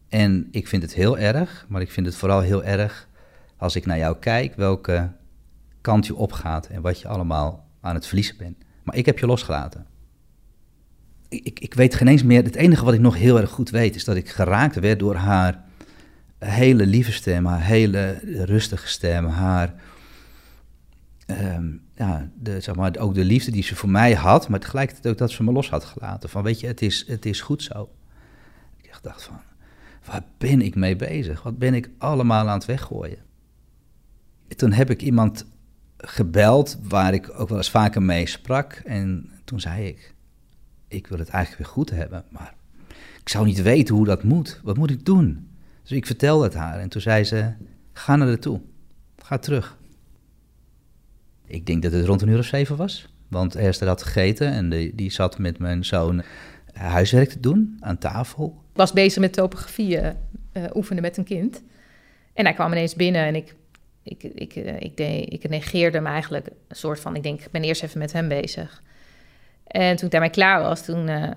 En 0.09 0.47
ik 0.51 0.67
vind 0.67 0.81
het 0.81 0.93
heel 0.93 1.17
erg, 1.17 1.65
maar 1.69 1.81
ik 1.81 1.91
vind 1.91 2.05
het 2.05 2.15
vooral 2.15 2.41
heel 2.41 2.63
erg 2.63 3.07
als 3.57 3.75
ik 3.75 3.85
naar 3.85 3.97
jou 3.97 4.17
kijk, 4.19 4.55
welke 4.55 5.11
kant 5.81 6.05
je 6.05 6.15
opgaat 6.15 6.67
en 6.67 6.81
wat 6.81 6.99
je 6.99 7.07
allemaal 7.07 7.67
aan 7.81 7.95
het 7.95 8.05
verliezen 8.05 8.37
bent. 8.37 8.57
Maar 8.83 8.95
ik 8.95 9.05
heb 9.05 9.19
je 9.19 9.25
losgelaten. 9.25 9.85
Ik, 11.29 11.59
ik 11.59 11.73
weet 11.73 11.95
geen 11.95 12.07
eens 12.07 12.23
meer. 12.23 12.43
Het 12.43 12.55
enige 12.55 12.85
wat 12.85 12.93
ik 12.93 12.99
nog 12.99 13.15
heel 13.15 13.39
erg 13.39 13.49
goed 13.49 13.69
weet 13.69 13.95
is 13.95 14.03
dat 14.03 14.15
ik 14.15 14.29
geraakt 14.29 14.79
werd 14.79 14.99
door 14.99 15.15
haar 15.15 15.63
hele 16.39 16.85
lieve 16.85 17.11
stem, 17.11 17.45
haar 17.45 17.63
hele 17.63 18.19
rustige 18.45 18.87
stem, 18.87 19.25
haar. 19.25 19.73
Um, 21.27 21.81
ja, 21.95 22.29
zeg 22.59 22.75
maar, 22.75 22.97
ook 22.97 23.13
de 23.13 23.23
liefde 23.23 23.51
die 23.51 23.63
ze 23.63 23.75
voor 23.75 23.89
mij 23.89 24.13
had, 24.13 24.49
maar 24.49 24.59
tegelijkertijd 24.59 25.07
ook 25.07 25.17
dat 25.17 25.31
ze 25.31 25.43
me 25.43 25.51
los 25.51 25.69
had 25.69 25.83
gelaten. 25.83 26.29
Van 26.29 26.43
weet 26.43 26.59
je, 26.59 26.67
het 26.67 26.81
is, 26.81 27.07
het 27.07 27.25
is 27.25 27.41
goed 27.41 27.63
zo. 27.63 27.89
Ik 28.81 28.99
dacht 29.01 29.23
van, 29.23 29.39
waar 30.05 30.23
ben 30.37 30.61
ik 30.61 30.75
mee 30.75 30.95
bezig? 30.95 31.43
Wat 31.43 31.57
ben 31.57 31.73
ik 31.73 31.89
allemaal 31.97 32.47
aan 32.47 32.57
het 32.57 32.65
weggooien? 32.65 33.17
Toen 34.47 34.71
heb 34.71 34.89
ik 34.89 35.01
iemand 35.01 35.45
gebeld 35.97 36.77
waar 36.81 37.13
ik 37.13 37.39
ook 37.39 37.49
wel 37.49 37.57
eens 37.57 37.69
vaker 37.69 38.01
mee 38.01 38.27
sprak. 38.27 38.73
En 38.73 39.31
toen 39.43 39.59
zei 39.59 39.87
ik, 39.87 40.15
ik 40.87 41.07
wil 41.07 41.19
het 41.19 41.29
eigenlijk 41.29 41.63
weer 41.63 41.73
goed 41.73 41.89
hebben, 41.89 42.23
maar 42.29 42.53
ik 43.21 43.29
zou 43.29 43.45
niet 43.45 43.61
weten 43.61 43.95
hoe 43.95 44.05
dat 44.05 44.23
moet. 44.23 44.59
Wat 44.63 44.77
moet 44.77 44.89
ik 44.89 45.05
doen? 45.05 45.49
Dus 45.81 45.91
ik 45.91 46.05
vertelde 46.05 46.43
het 46.43 46.53
haar 46.53 46.79
en 46.79 46.89
toen 46.89 47.01
zei 47.01 47.23
ze, 47.23 47.53
ga 47.93 48.15
naar 48.15 48.39
toe. 48.39 48.61
Ga 49.17 49.37
terug. 49.37 49.77
Ik 51.45 51.65
denk 51.65 51.83
dat 51.83 51.91
het 51.91 52.05
rond 52.05 52.21
een 52.21 52.27
uur 52.27 52.37
of 52.37 52.45
zeven 52.45 52.75
was. 52.75 53.13
Want 53.27 53.55
Esther 53.55 53.87
had 53.87 54.03
gegeten 54.03 54.51
en 54.51 54.69
die, 54.69 54.95
die 54.95 55.11
zat 55.11 55.37
met 55.37 55.59
mijn 55.59 55.85
zoon 55.85 56.23
huiswerk 56.77 57.29
te 57.29 57.39
doen 57.39 57.77
aan 57.79 57.97
tafel. 57.97 58.63
Ik 58.71 58.77
was 58.77 58.93
bezig 58.93 59.21
met 59.21 59.33
topografie 59.33 59.99
uh, 60.01 60.11
oefenen 60.73 61.01
met 61.01 61.17
een 61.17 61.23
kind. 61.23 61.63
En 62.33 62.45
hij 62.45 62.53
kwam 62.53 62.71
ineens 62.71 62.95
binnen 62.95 63.25
en 63.25 63.35
ik 63.35 63.55
ik, 64.05 64.23
ik, 64.23 64.55
eh, 64.55 64.79
ik, 64.79 64.97
deed, 64.97 65.33
ik 65.33 65.49
negeerde 65.49 65.97
hem 65.97 66.07
eigenlijk 66.07 66.47
een 66.67 66.75
soort 66.75 66.99
van, 66.99 67.15
ik 67.15 67.23
denk, 67.23 67.41
ik 67.41 67.51
ben 67.51 67.63
eerst 67.63 67.83
even 67.83 67.99
met 67.99 68.11
hem 68.11 68.27
bezig. 68.27 68.83
En 69.63 69.95
toen 69.95 70.05
ik 70.05 70.11
daarmee 70.11 70.29
klaar 70.29 70.61
was, 70.61 70.85
toen, 70.85 71.07
uh, 71.07 71.31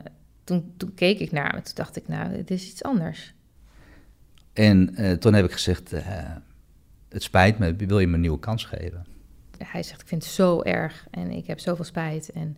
toen, 0.45 0.75
toen 0.77 0.95
keek 0.95 1.19
ik 1.19 1.33
naar 1.33 1.47
hem 1.47 1.55
en 1.55 1.63
toen 1.63 1.75
dacht 1.75 1.97
ik, 1.97 2.09
nou, 2.09 2.33
dit 2.33 2.51
is 2.51 2.71
iets 2.71 2.83
anders. 2.83 3.35
En 4.53 4.95
toen 5.21 5.35
heb 5.35 5.45
ik 5.45 5.53
gezegd, 5.53 5.91
het 7.09 7.23
spijt 7.23 7.59
me, 7.59 7.77
wil 7.77 7.99
je 7.99 8.07
me 8.07 8.15
een 8.15 8.21
nieuwe 8.21 8.39
kans 8.39 8.65
geven? 8.65 9.07
Hij 9.59 9.83
zegt, 9.83 10.01
ik 10.01 10.09
vind 10.09 10.23
het 10.23 10.33
zo 10.33 10.63
erg 10.63 11.07
en 11.11 11.31
ik 11.31 11.47
heb 11.47 11.59
zoveel 11.59 11.85
spijt. 11.85 12.33
En 12.33 12.57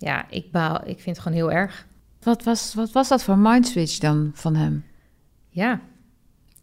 ja, 0.00 0.26
ik, 0.30 0.50
baal, 0.50 0.80
ik 0.84 1.00
vind 1.00 1.16
het 1.16 1.18
gewoon 1.18 1.38
heel 1.38 1.52
erg. 1.52 1.86
Wat 2.22 2.44
was, 2.44 2.74
wat 2.74 2.92
was 2.92 3.08
dat 3.08 3.22
voor 3.22 3.38
mindswitch 3.38 3.98
dan 3.98 4.30
van 4.34 4.54
hem? 4.54 4.84
Ja, 5.48 5.80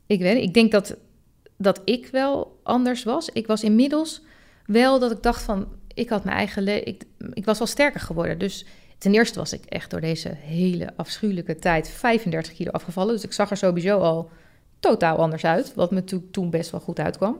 ik 0.05 0.19
weet 0.19 0.43
Ik 0.43 0.53
denk 0.53 0.71
dat 0.71 0.95
dat 1.57 1.81
ik 1.83 2.07
wel 2.11 2.59
anders 2.63 3.03
was. 3.03 3.29
Ik 3.29 3.47
was 3.47 3.63
inmiddels 3.63 4.21
wel 4.65 4.99
dat 4.99 5.11
ik 5.11 5.23
dacht 5.23 5.41
van, 5.41 5.67
ik 5.93 6.09
had 6.09 6.23
mijn 6.23 6.37
eigen 6.37 6.63
leven, 6.63 6.87
ik, 6.87 7.03
ik 7.33 7.45
was 7.45 7.57
wel 7.57 7.67
sterker 7.67 7.99
geworden. 7.99 8.39
Dus 8.39 8.65
ten 8.97 9.13
eerste 9.13 9.39
was 9.39 9.53
ik 9.53 9.65
echt 9.65 9.89
door 9.89 10.01
deze 10.01 10.29
hele 10.29 10.93
afschuwelijke 10.95 11.55
tijd 11.55 11.89
35 11.89 12.53
kilo 12.53 12.71
afgevallen. 12.71 13.13
Dus 13.13 13.23
ik 13.23 13.33
zag 13.33 13.49
er 13.49 13.57
sowieso 13.57 13.99
al 13.99 14.29
totaal 14.79 15.17
anders 15.17 15.45
uit, 15.45 15.73
wat 15.73 15.91
me 15.91 16.03
to 16.03 16.23
toen 16.31 16.49
best 16.49 16.71
wel 16.71 16.79
goed 16.79 16.99
uitkwam. 16.99 17.37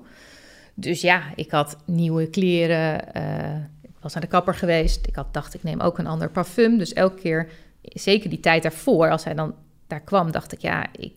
Dus 0.73 1.01
ja, 1.01 1.23
ik 1.35 1.51
had 1.51 1.77
nieuwe 1.85 2.29
kleren, 2.29 3.03
uh, 3.17 3.55
ik 3.55 3.76
was 4.13 4.21
naar 4.21 4.29
de 4.31 4.35
kapper 4.35 4.55
geweest. 4.55 5.07
Ik 5.07 5.15
had 5.15 5.33
dacht, 5.33 5.53
ik 5.53 5.63
neem 5.63 5.79
ook 5.79 5.97
een 5.97 6.07
ander 6.07 6.29
parfum. 6.29 6.77
Dus 6.77 6.93
elke 6.93 7.21
keer, 7.21 7.49
zeker 7.81 8.29
die 8.29 8.39
tijd 8.39 8.63
daarvoor, 8.63 9.09
als 9.11 9.23
hij 9.23 9.33
dan 9.33 9.55
daar 9.87 10.01
kwam, 10.01 10.31
dacht 10.31 10.51
ik, 10.51 10.61
ja, 10.61 10.85
ik 10.91 11.13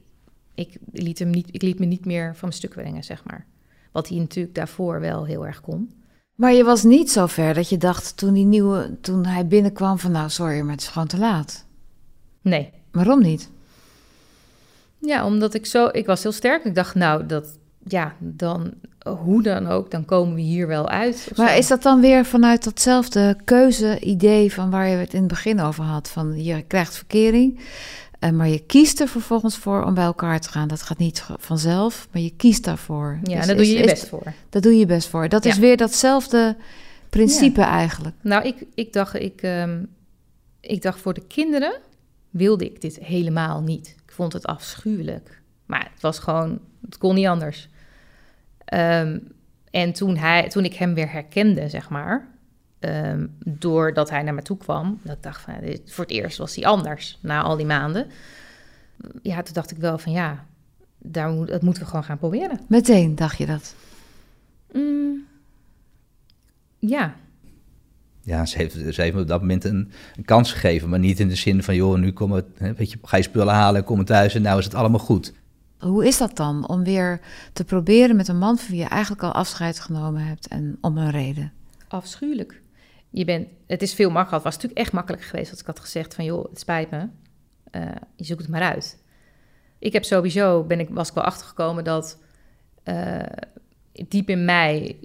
ik 0.60 0.78
liet, 0.92 1.18
hem 1.18 1.30
niet, 1.30 1.48
ik 1.50 1.62
liet 1.62 1.78
me 1.78 1.86
niet 1.86 2.04
meer 2.04 2.24
van 2.24 2.48
mijn 2.48 2.52
stuk 2.52 2.70
brengen, 2.70 3.04
zeg 3.04 3.24
maar. 3.24 3.46
Wat 3.92 4.08
hij 4.08 4.18
natuurlijk 4.18 4.54
daarvoor 4.54 5.00
wel 5.00 5.24
heel 5.24 5.46
erg 5.46 5.60
kon. 5.60 5.94
Maar 6.34 6.52
je 6.52 6.64
was 6.64 6.82
niet 6.82 7.10
zo 7.10 7.26
ver 7.26 7.54
dat 7.54 7.68
je 7.68 7.76
dacht 7.76 8.16
toen, 8.16 8.34
die 8.34 8.44
nieuwe, 8.44 8.98
toen 9.00 9.26
hij 9.26 9.46
binnenkwam 9.46 9.98
van 9.98 10.10
nou 10.10 10.30
sorry, 10.30 10.60
maar 10.60 10.72
het 10.72 10.80
is 10.80 10.88
gewoon 10.88 11.08
te 11.08 11.18
laat. 11.18 11.66
Nee. 12.42 12.72
Waarom 12.90 13.22
niet? 13.22 13.50
Ja, 14.98 15.26
omdat 15.26 15.54
ik 15.54 15.66
zo, 15.66 15.88
ik 15.92 16.06
was 16.06 16.22
heel 16.22 16.32
sterk. 16.32 16.64
Ik 16.64 16.74
dacht 16.74 16.94
nou, 16.94 17.26
dat, 17.26 17.58
ja, 17.90 18.14
dan, 18.18 18.72
hoe 19.04 19.42
dan 19.42 19.66
ook, 19.66 19.90
dan 19.90 20.04
komen 20.04 20.34
we 20.34 20.40
hier 20.40 20.66
wel 20.66 20.88
uit. 20.88 21.30
Maar 21.36 21.56
is 21.56 21.66
dat 21.66 21.82
dan 21.82 22.00
weer 22.00 22.24
vanuit 22.24 22.64
datzelfde 22.64 23.36
keuze-idee 23.44 24.52
van 24.52 24.70
waar 24.70 24.88
je 24.88 24.96
het 24.96 25.12
in 25.12 25.18
het 25.18 25.28
begin 25.28 25.60
over 25.60 25.84
had? 25.84 26.08
Van 26.08 26.44
je 26.44 26.62
krijgt 26.62 26.96
verkering, 26.96 27.60
uh, 28.20 28.30
maar 28.30 28.48
je 28.48 28.66
kiest 28.66 29.00
er 29.00 29.08
vervolgens 29.08 29.56
voor 29.56 29.84
om 29.84 29.94
bij 29.94 30.04
elkaar 30.04 30.40
te 30.40 30.48
gaan. 30.48 30.68
Dat 30.68 30.82
gaat 30.82 30.98
niet 30.98 31.24
vanzelf, 31.38 32.08
maar 32.12 32.22
je 32.22 32.32
kiest 32.36 32.64
daarvoor. 32.64 33.18
Ja, 33.22 33.36
dus, 33.36 33.46
daar 33.46 33.56
doe 33.56 33.66
je 33.66 33.78
je 33.78 33.84
best 33.84 34.08
voor. 34.08 34.32
Dat 34.48 34.62
doe 34.62 34.78
je 34.78 34.86
best 34.86 35.08
voor. 35.08 35.28
Dat 35.28 35.44
is 35.44 35.58
weer 35.58 35.76
datzelfde 35.76 36.56
principe 37.10 37.62
eigenlijk. 37.62 38.14
Nou, 38.20 38.44
ik, 38.44 38.64
ik, 38.74 38.92
dacht, 38.92 39.14
ik, 39.14 39.42
um, 39.42 39.88
ik 40.60 40.82
dacht 40.82 41.00
voor 41.00 41.14
de 41.14 41.26
kinderen 41.26 41.72
wilde 42.30 42.64
ik 42.64 42.80
dit 42.80 42.98
helemaal 42.98 43.60
niet. 43.60 43.94
Ik 44.06 44.12
vond 44.12 44.32
het 44.32 44.46
afschuwelijk. 44.46 45.40
Maar 45.66 45.90
het 45.92 46.02
was 46.02 46.18
gewoon, 46.18 46.58
het 46.84 46.98
kon 46.98 47.14
niet 47.14 47.26
anders. 47.26 47.68
Um, 48.74 49.28
en 49.70 49.92
toen, 49.92 50.16
hij, 50.16 50.48
toen 50.48 50.64
ik 50.64 50.74
hem 50.74 50.94
weer 50.94 51.12
herkende, 51.12 51.68
zeg 51.68 51.88
maar, 51.88 52.28
ehm, 52.78 53.26
doordat 53.44 54.10
hij 54.10 54.22
naar 54.22 54.34
me 54.34 54.42
toe 54.42 54.56
kwam, 54.56 55.00
dat 55.02 55.16
ik 55.16 55.22
dacht 55.22 55.40
van, 55.40 55.54
dit- 55.60 55.92
voor 55.92 56.04
het 56.04 56.12
eerst 56.12 56.38
was 56.38 56.54
hij 56.54 56.64
anders 56.64 57.18
na 57.20 57.42
al 57.42 57.56
die 57.56 57.66
maanden. 57.66 58.06
Ja, 59.22 59.42
toen 59.42 59.54
dacht 59.54 59.70
ik 59.70 59.76
wel 59.76 59.98
van 59.98 60.12
ja, 60.12 60.44
daar 60.98 61.30
moet, 61.30 61.48
dat 61.48 61.62
moeten 61.62 61.82
we 61.82 61.88
gewoon 61.88 62.04
gaan 62.04 62.18
proberen. 62.18 62.60
Meteen 62.68 63.14
dacht 63.14 63.38
je 63.38 63.46
dat. 63.46 63.74
Mm, 64.72 65.24
ja, 66.78 67.14
Ja, 68.22 68.46
ze 68.46 68.56
heeft, 68.58 68.72
ze 68.94 69.02
heeft 69.02 69.14
me 69.14 69.20
op 69.20 69.28
dat 69.28 69.40
moment 69.40 69.64
een, 69.64 69.90
een 70.16 70.24
kans 70.24 70.52
gegeven, 70.52 70.88
maar 70.88 70.98
niet 70.98 71.20
in 71.20 71.28
de 71.28 71.34
zin 71.34 71.62
van, 71.62 71.74
joh, 71.74 71.98
nu 71.98 72.12
kom 72.12 72.32
het, 72.32 72.44
hè, 72.56 72.74
weet 72.74 72.90
je, 72.90 72.98
ga 73.02 73.16
je 73.16 73.22
spullen 73.22 73.54
halen, 73.54 73.84
kom 73.84 74.04
thuis 74.04 74.34
en 74.34 74.42
nou 74.42 74.58
is 74.58 74.64
het 74.64 74.74
allemaal 74.74 74.98
goed. 75.00 75.32
Hoe 75.80 76.06
is 76.06 76.18
dat 76.18 76.36
dan 76.36 76.68
om 76.68 76.84
weer 76.84 77.20
te 77.52 77.64
proberen 77.64 78.16
met 78.16 78.28
een 78.28 78.38
man 78.38 78.58
van 78.58 78.70
wie 78.70 78.82
je 78.82 78.88
eigenlijk 78.88 79.22
al 79.22 79.32
afscheid 79.32 79.80
genomen 79.80 80.22
hebt 80.22 80.48
en 80.48 80.78
om 80.80 80.98
een 80.98 81.10
reden? 81.10 81.52
afschuwelijk. 81.92 82.62
Je 83.10 83.24
bent, 83.24 83.48
het 83.66 83.82
is 83.82 83.94
veel 83.94 84.10
makkelijker. 84.10 84.34
Het 84.34 84.44
was 84.44 84.54
natuurlijk 84.54 84.80
echt 84.80 84.92
makkelijk 84.92 85.22
geweest 85.22 85.50
als 85.50 85.60
ik 85.60 85.66
had 85.66 85.80
gezegd 85.80 86.14
van 86.14 86.24
joh, 86.24 86.44
het 86.48 86.60
spijt 86.60 86.90
me. 86.90 87.08
Eh, 87.70 87.82
je 88.16 88.24
zoekt 88.24 88.40
het 88.40 88.50
maar 88.50 88.62
uit. 88.62 89.02
Ik 89.78 89.92
heb 89.92 90.04
sowieso, 90.04 90.64
ben 90.64 90.80
ik, 90.80 90.88
was 90.90 91.08
ik 91.08 91.14
wel 91.14 91.24
achtergekomen 91.24 91.84
dat 91.84 92.18
eh, 92.82 93.22
diep 93.92 94.28
in 94.28 94.44
mij, 94.44 94.96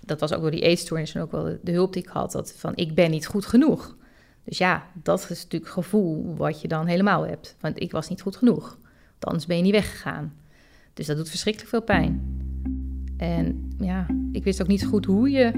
dat 0.00 0.20
was 0.20 0.32
ook 0.32 0.40
door 0.40 0.50
die 0.50 0.60
eetstoornis 0.60 1.14
en 1.14 1.22
ook 1.22 1.30
wel 1.30 1.44
de, 1.44 1.58
de 1.62 1.72
hulp 1.72 1.92
die 1.92 2.02
ik 2.02 2.08
had, 2.08 2.32
dat 2.32 2.52
van 2.56 2.72
ik 2.76 2.94
ben 2.94 3.10
niet 3.10 3.26
goed 3.26 3.46
genoeg. 3.46 3.96
Dus 4.44 4.58
ja, 4.58 4.86
dat 4.94 5.30
is 5.30 5.42
natuurlijk 5.42 5.72
gevoel 5.72 6.36
wat 6.36 6.60
je 6.60 6.68
dan 6.68 6.86
helemaal 6.86 7.26
hebt. 7.26 7.56
Want 7.60 7.80
ik 7.80 7.92
was 7.92 8.08
niet 8.08 8.22
goed 8.22 8.36
genoeg. 8.36 8.78
Anders 9.24 9.46
ben 9.46 9.56
je 9.56 9.62
niet 9.62 9.72
weggegaan. 9.72 10.32
Dus 10.94 11.06
dat 11.06 11.16
doet 11.16 11.28
verschrikkelijk 11.28 11.70
veel 11.70 11.82
pijn. 11.82 12.20
En 13.16 13.72
ja, 13.78 14.06
ik 14.32 14.44
wist 14.44 14.62
ook 14.62 14.68
niet 14.68 14.84
goed 14.84 15.04
hoe, 15.04 15.30
je, 15.30 15.50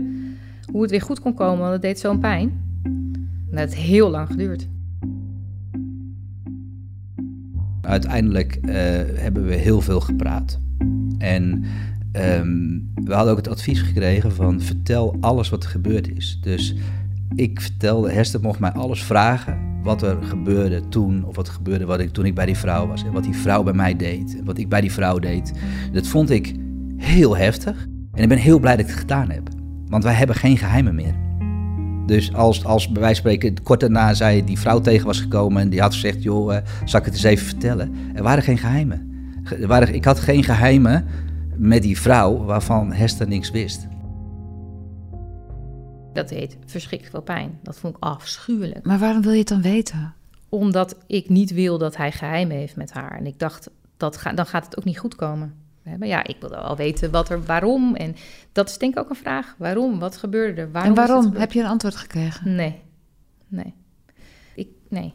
hoe 0.72 0.82
het 0.82 0.90
weer 0.90 1.02
goed 1.02 1.20
kon 1.20 1.34
komen, 1.34 1.58
want 1.58 1.72
het 1.72 1.82
deed 1.82 1.98
zo'n 1.98 2.20
pijn. 2.20 2.62
En 2.82 3.50
dat 3.50 3.58
heeft 3.58 3.74
heel 3.74 4.10
lang 4.10 4.28
geduurd. 4.28 4.68
Uiteindelijk 7.80 8.54
eh, 8.54 8.74
hebben 9.14 9.44
we 9.46 9.54
heel 9.54 9.80
veel 9.80 10.00
gepraat. 10.00 10.58
En 11.18 11.64
ehm, 12.12 12.78
we 12.94 13.14
hadden 13.14 13.32
ook 13.32 13.38
het 13.38 13.48
advies 13.48 13.80
gekregen 13.80 14.32
van 14.32 14.60
vertel 14.60 15.16
alles 15.20 15.48
wat 15.48 15.64
er 15.64 15.70
gebeurd 15.70 16.08
is. 16.16 16.38
Dus 16.42 16.74
ik 17.34 17.60
vertelde, 17.60 18.10
Hester 18.10 18.40
mocht 18.40 18.58
mij 18.58 18.72
alles 18.72 19.04
vragen 19.04 19.73
wat 19.84 20.02
er 20.02 20.16
gebeurde 20.22 20.88
toen, 20.88 21.24
of 21.24 21.36
wat 21.36 21.48
gebeurde 21.48 21.84
wat 21.86 22.00
ik, 22.00 22.10
toen 22.10 22.24
ik 22.26 22.34
bij 22.34 22.46
die 22.46 22.56
vrouw 22.56 22.86
was. 22.86 23.04
En 23.04 23.12
wat 23.12 23.24
die 23.24 23.36
vrouw 23.36 23.62
bij 23.62 23.72
mij 23.72 23.96
deed, 23.96 24.36
en 24.38 24.44
wat 24.44 24.58
ik 24.58 24.68
bij 24.68 24.80
die 24.80 24.92
vrouw 24.92 25.18
deed. 25.18 25.52
Dat 25.92 26.06
vond 26.06 26.30
ik 26.30 26.54
heel 26.96 27.36
heftig. 27.36 27.86
En 28.12 28.22
ik 28.22 28.28
ben 28.28 28.38
heel 28.38 28.58
blij 28.58 28.76
dat 28.76 28.84
ik 28.84 28.90
het 28.90 29.00
gedaan 29.00 29.30
heb. 29.30 29.48
Want 29.88 30.04
wij 30.04 30.12
hebben 30.12 30.36
geen 30.36 30.56
geheimen 30.58 30.94
meer. 30.94 31.14
Dus 32.06 32.34
als, 32.34 32.64
als 32.64 32.88
bij 32.92 33.00
wijze 33.00 33.20
spreken 33.20 33.62
kort 33.62 33.80
daarna 33.80 34.14
zij 34.14 34.44
die 34.44 34.58
vrouw 34.58 34.80
tegen 34.80 35.06
was 35.06 35.20
gekomen 35.20 35.62
en 35.62 35.68
die 35.68 35.80
had 35.80 35.92
gezegd, 35.94 36.22
joh, 36.22 36.54
eh, 36.56 36.62
zal 36.84 36.98
ik 37.00 37.04
het 37.06 37.14
eens 37.14 37.22
even 37.22 37.46
vertellen? 37.46 37.92
Er 38.14 38.22
waren 38.22 38.42
geen 38.42 38.58
geheimen. 38.58 39.12
Ge- 39.42 39.54
Er 39.56 39.66
waren, 39.68 39.94
ik 39.94 40.04
had 40.04 40.20
geen 40.20 40.44
geheimen 40.44 41.04
met 41.56 41.82
die 41.82 42.00
vrouw 42.00 42.44
waarvan 42.44 42.92
Hester 42.92 43.28
niks 43.28 43.50
wist. 43.50 43.86
Dat 46.14 46.28
deed 46.28 46.56
verschrikkelijk 46.66 47.16
veel 47.16 47.34
pijn. 47.34 47.58
Dat 47.62 47.78
vond 47.78 47.96
ik 47.96 48.02
afschuwelijk. 48.02 48.86
Maar 48.86 48.98
waarom 48.98 49.22
wil 49.22 49.32
je 49.32 49.38
het 49.38 49.48
dan 49.48 49.62
weten? 49.62 50.14
Omdat 50.48 50.96
ik 51.06 51.28
niet 51.28 51.52
wil 51.52 51.78
dat 51.78 51.96
hij 51.96 52.12
geheimen 52.12 52.56
heeft 52.56 52.76
met 52.76 52.92
haar. 52.92 53.16
En 53.18 53.26
ik 53.26 53.38
dacht, 53.38 53.70
dat 53.96 54.16
ga, 54.16 54.32
dan 54.32 54.46
gaat 54.46 54.64
het 54.64 54.78
ook 54.78 54.84
niet 54.84 54.98
goed 54.98 55.14
komen. 55.14 55.54
Hè, 55.82 55.98
Maar 55.98 56.08
ja, 56.08 56.24
ik 56.24 56.36
wilde 56.40 56.54
wel 56.56 56.76
weten 56.76 57.10
wat 57.10 57.28
er, 57.28 57.44
waarom. 57.44 57.94
En 57.94 58.14
dat 58.52 58.68
is 58.68 58.78
denk 58.78 58.92
ik 58.92 58.98
ook 58.98 59.10
een 59.10 59.16
vraag. 59.16 59.54
Waarom? 59.58 59.98
Wat 59.98 60.16
gebeurde 60.16 60.60
er? 60.60 60.70
Waarom 60.72 60.90
en 60.90 60.96
waarom? 61.06 61.34
Heb 61.34 61.52
je 61.52 61.60
een 61.60 61.66
antwoord 61.66 61.96
gekregen? 61.96 62.54
Nee. 62.54 62.80
Nee. 63.48 63.74
Ik, 64.54 64.68
nee. 64.88 65.14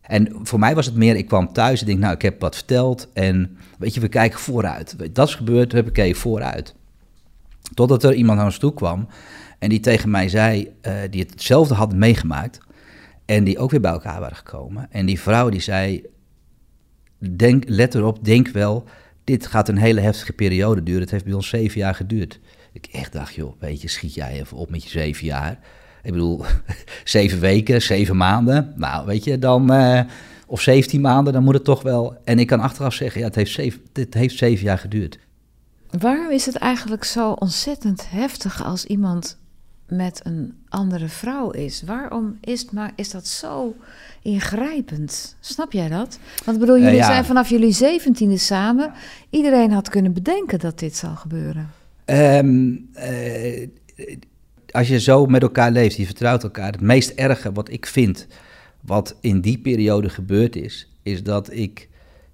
En 0.00 0.38
voor 0.42 0.58
mij 0.58 0.74
was 0.74 0.86
het 0.86 0.94
meer, 0.94 1.16
ik 1.16 1.26
kwam 1.26 1.52
thuis 1.52 1.80
en 1.80 1.86
denk, 1.86 1.98
nou, 1.98 2.14
ik 2.14 2.22
heb 2.22 2.40
wat 2.40 2.54
verteld. 2.54 3.08
En 3.12 3.56
weet 3.78 3.94
je, 3.94 4.00
we 4.00 4.08
kijken 4.08 4.38
vooruit. 4.38 5.14
Dat 5.14 5.28
is 5.28 5.34
gebeurd, 5.34 5.70
we 5.70 5.74
hebben 5.74 5.94
gekeken 5.94 6.20
vooruit. 6.20 6.74
Totdat 7.74 8.04
er 8.04 8.14
iemand 8.14 8.36
naar 8.36 8.46
ons 8.46 8.58
toe 8.58 8.74
kwam 8.74 9.06
en 9.58 9.68
die 9.68 9.80
tegen 9.80 10.10
mij 10.10 10.28
zei, 10.28 10.68
eh, 10.80 10.94
die 11.10 11.20
het 11.20 11.30
hetzelfde 11.30 11.74
had 11.74 11.94
meegemaakt. 11.94 12.58
En 13.24 13.44
die 13.44 13.58
ook 13.58 13.70
weer 13.70 13.80
bij 13.80 13.90
elkaar 13.90 14.20
waren 14.20 14.36
gekomen. 14.36 14.86
En 14.90 15.06
die 15.06 15.20
vrouw 15.20 15.48
die 15.48 15.60
zei, 15.60 16.04
denk, 17.18 17.64
let 17.66 17.94
erop, 17.94 18.24
denk 18.24 18.48
wel, 18.48 18.84
dit 19.24 19.46
gaat 19.46 19.68
een 19.68 19.76
hele 19.76 20.00
heftige 20.00 20.32
periode 20.32 20.82
duren. 20.82 21.00
Het 21.00 21.10
heeft 21.10 21.24
bij 21.24 21.32
ons 21.32 21.48
zeven 21.48 21.80
jaar 21.80 21.94
geduurd. 21.94 22.40
Ik 22.72 22.86
echt 22.92 23.12
dacht, 23.12 23.34
joh, 23.34 23.52
weet 23.58 23.82
je, 23.82 23.88
schiet 23.88 24.14
jij 24.14 24.40
even 24.40 24.56
op 24.56 24.70
met 24.70 24.82
je 24.82 24.88
zeven 24.88 25.26
jaar. 25.26 25.58
Ik 26.02 26.12
bedoel, 26.12 26.44
zeven 27.04 27.40
weken, 27.40 27.82
zeven 27.82 28.16
maanden. 28.16 28.72
Nou, 28.76 29.06
weet 29.06 29.24
je, 29.24 29.38
dan... 29.38 29.72
eh, 29.72 30.00
of 30.50 30.60
17 30.60 31.00
maanden, 31.00 31.32
dan 31.32 31.44
moet 31.44 31.54
het 31.54 31.64
toch 31.64 31.82
wel... 31.82 32.16
En 32.24 32.38
ik 32.38 32.46
kan 32.46 32.60
achteraf 32.60 32.94
zeggen, 32.94 33.20
ja, 33.20 33.26
het 33.26 33.34
heeft 33.34 33.52
zeven, 33.52 33.80
het 33.92 34.14
heeft 34.14 34.38
zeven 34.38 34.64
jaar 34.64 34.78
geduurd. 34.78 35.18
Waarom 35.98 36.30
is 36.30 36.46
het 36.46 36.56
eigenlijk 36.56 37.04
zo 37.04 37.30
ontzettend 37.32 38.10
heftig 38.10 38.64
als 38.64 38.84
iemand 38.84 39.38
met 39.88 40.20
een 40.24 40.54
andere 40.68 41.08
vrouw 41.08 41.50
is? 41.50 41.82
Waarom 41.82 42.38
is, 42.40 42.60
het 42.60 42.72
maar, 42.72 42.92
is 42.96 43.10
dat 43.10 43.26
zo 43.26 43.74
ingrijpend? 44.22 45.36
Snap 45.40 45.72
jij 45.72 45.88
dat? 45.88 46.18
Want 46.44 46.56
ik 46.56 46.60
bedoel, 46.60 46.76
Eh, 46.76 46.82
jullie 46.82 46.96
ja. 46.98 47.06
zijn 47.06 47.24
vanaf 47.24 47.48
jullie 47.48 47.72
zeventiende 47.72 48.38
samen. 48.38 48.92
Iedereen 49.30 49.70
had 49.72 49.88
kunnen 49.88 50.12
bedenken 50.12 50.58
dat 50.58 50.78
dit 50.78 50.96
zou 50.96 51.16
gebeuren. 51.16 51.70
Ehm, 52.04 52.70
eh, 52.92 53.68
als 54.70 54.88
je 54.88 55.00
zo 55.00 55.26
met 55.26 55.42
elkaar 55.42 55.70
leeft, 55.70 55.96
je 55.96 56.06
vertrouwt 56.06 56.42
elkaar. 56.42 56.72
Het 56.72 56.80
meest 56.80 57.10
erge 57.10 57.52
wat 57.52 57.70
ik 57.70 57.86
vind, 57.86 58.26
wat 58.80 59.16
in 59.20 59.40
die 59.40 59.58
periode 59.58 60.08
gebeurd 60.08 60.56
is, 60.56 60.88
is 61.02 61.22
dat 61.22 61.52
ik 61.52 61.88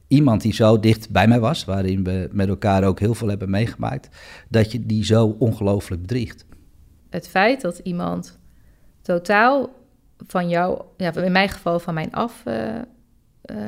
iemand 0.09 0.43
die 0.43 0.55
zo 0.55 0.81
dicht 0.81 1.11
bij 1.11 1.29
mij 1.29 1.41
was, 1.41 1.65
waarin 1.65 2.05
we 2.05 2.29
met 2.33 2.49
elkaar 2.49 2.85
ook 2.85 3.01
heel 3.01 3.15
veel 3.15 3.29
hebben 3.29 3.51
meegemaakt, 3.51 4.09
dat 4.49 4.73
je 4.73 4.87
die 4.87 5.05
zo 5.05 5.37
ongelooflijk 5.39 6.01
bedriegt. 6.01 6.45
Het 7.11 7.29
feit 7.29 7.61
dat 7.61 7.79
iemand 7.79 8.39
totaal 9.03 9.71
van 10.27 10.49
jou, 10.49 10.83
ja, 10.97 11.15
in 11.15 11.33
mijn 11.33 11.49
geval 11.49 11.79
van 11.79 11.95
mij 11.95 12.09
af 12.11 12.43
eh, 12.45 12.77
eh, 12.77 12.83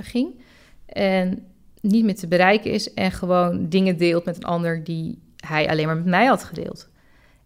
ging. 0.03 0.41
En 0.87 1.47
niet 1.81 2.05
meer 2.05 2.17
te 2.17 2.29
bereiken 2.29 2.71
is 2.71 2.95
en 2.95 3.13
gewoon 3.13 3.69
dingen 3.69 3.97
deelt 3.97 4.25
met 4.25 4.37
een 4.37 4.45
ander 4.45 4.85
die 4.85 5.19
hij 5.37 5.69
alleen 5.69 5.87
maar 5.87 5.97
met 5.97 6.05
mij 6.05 6.27
had 6.27 6.45
gedeeld. 6.45 6.89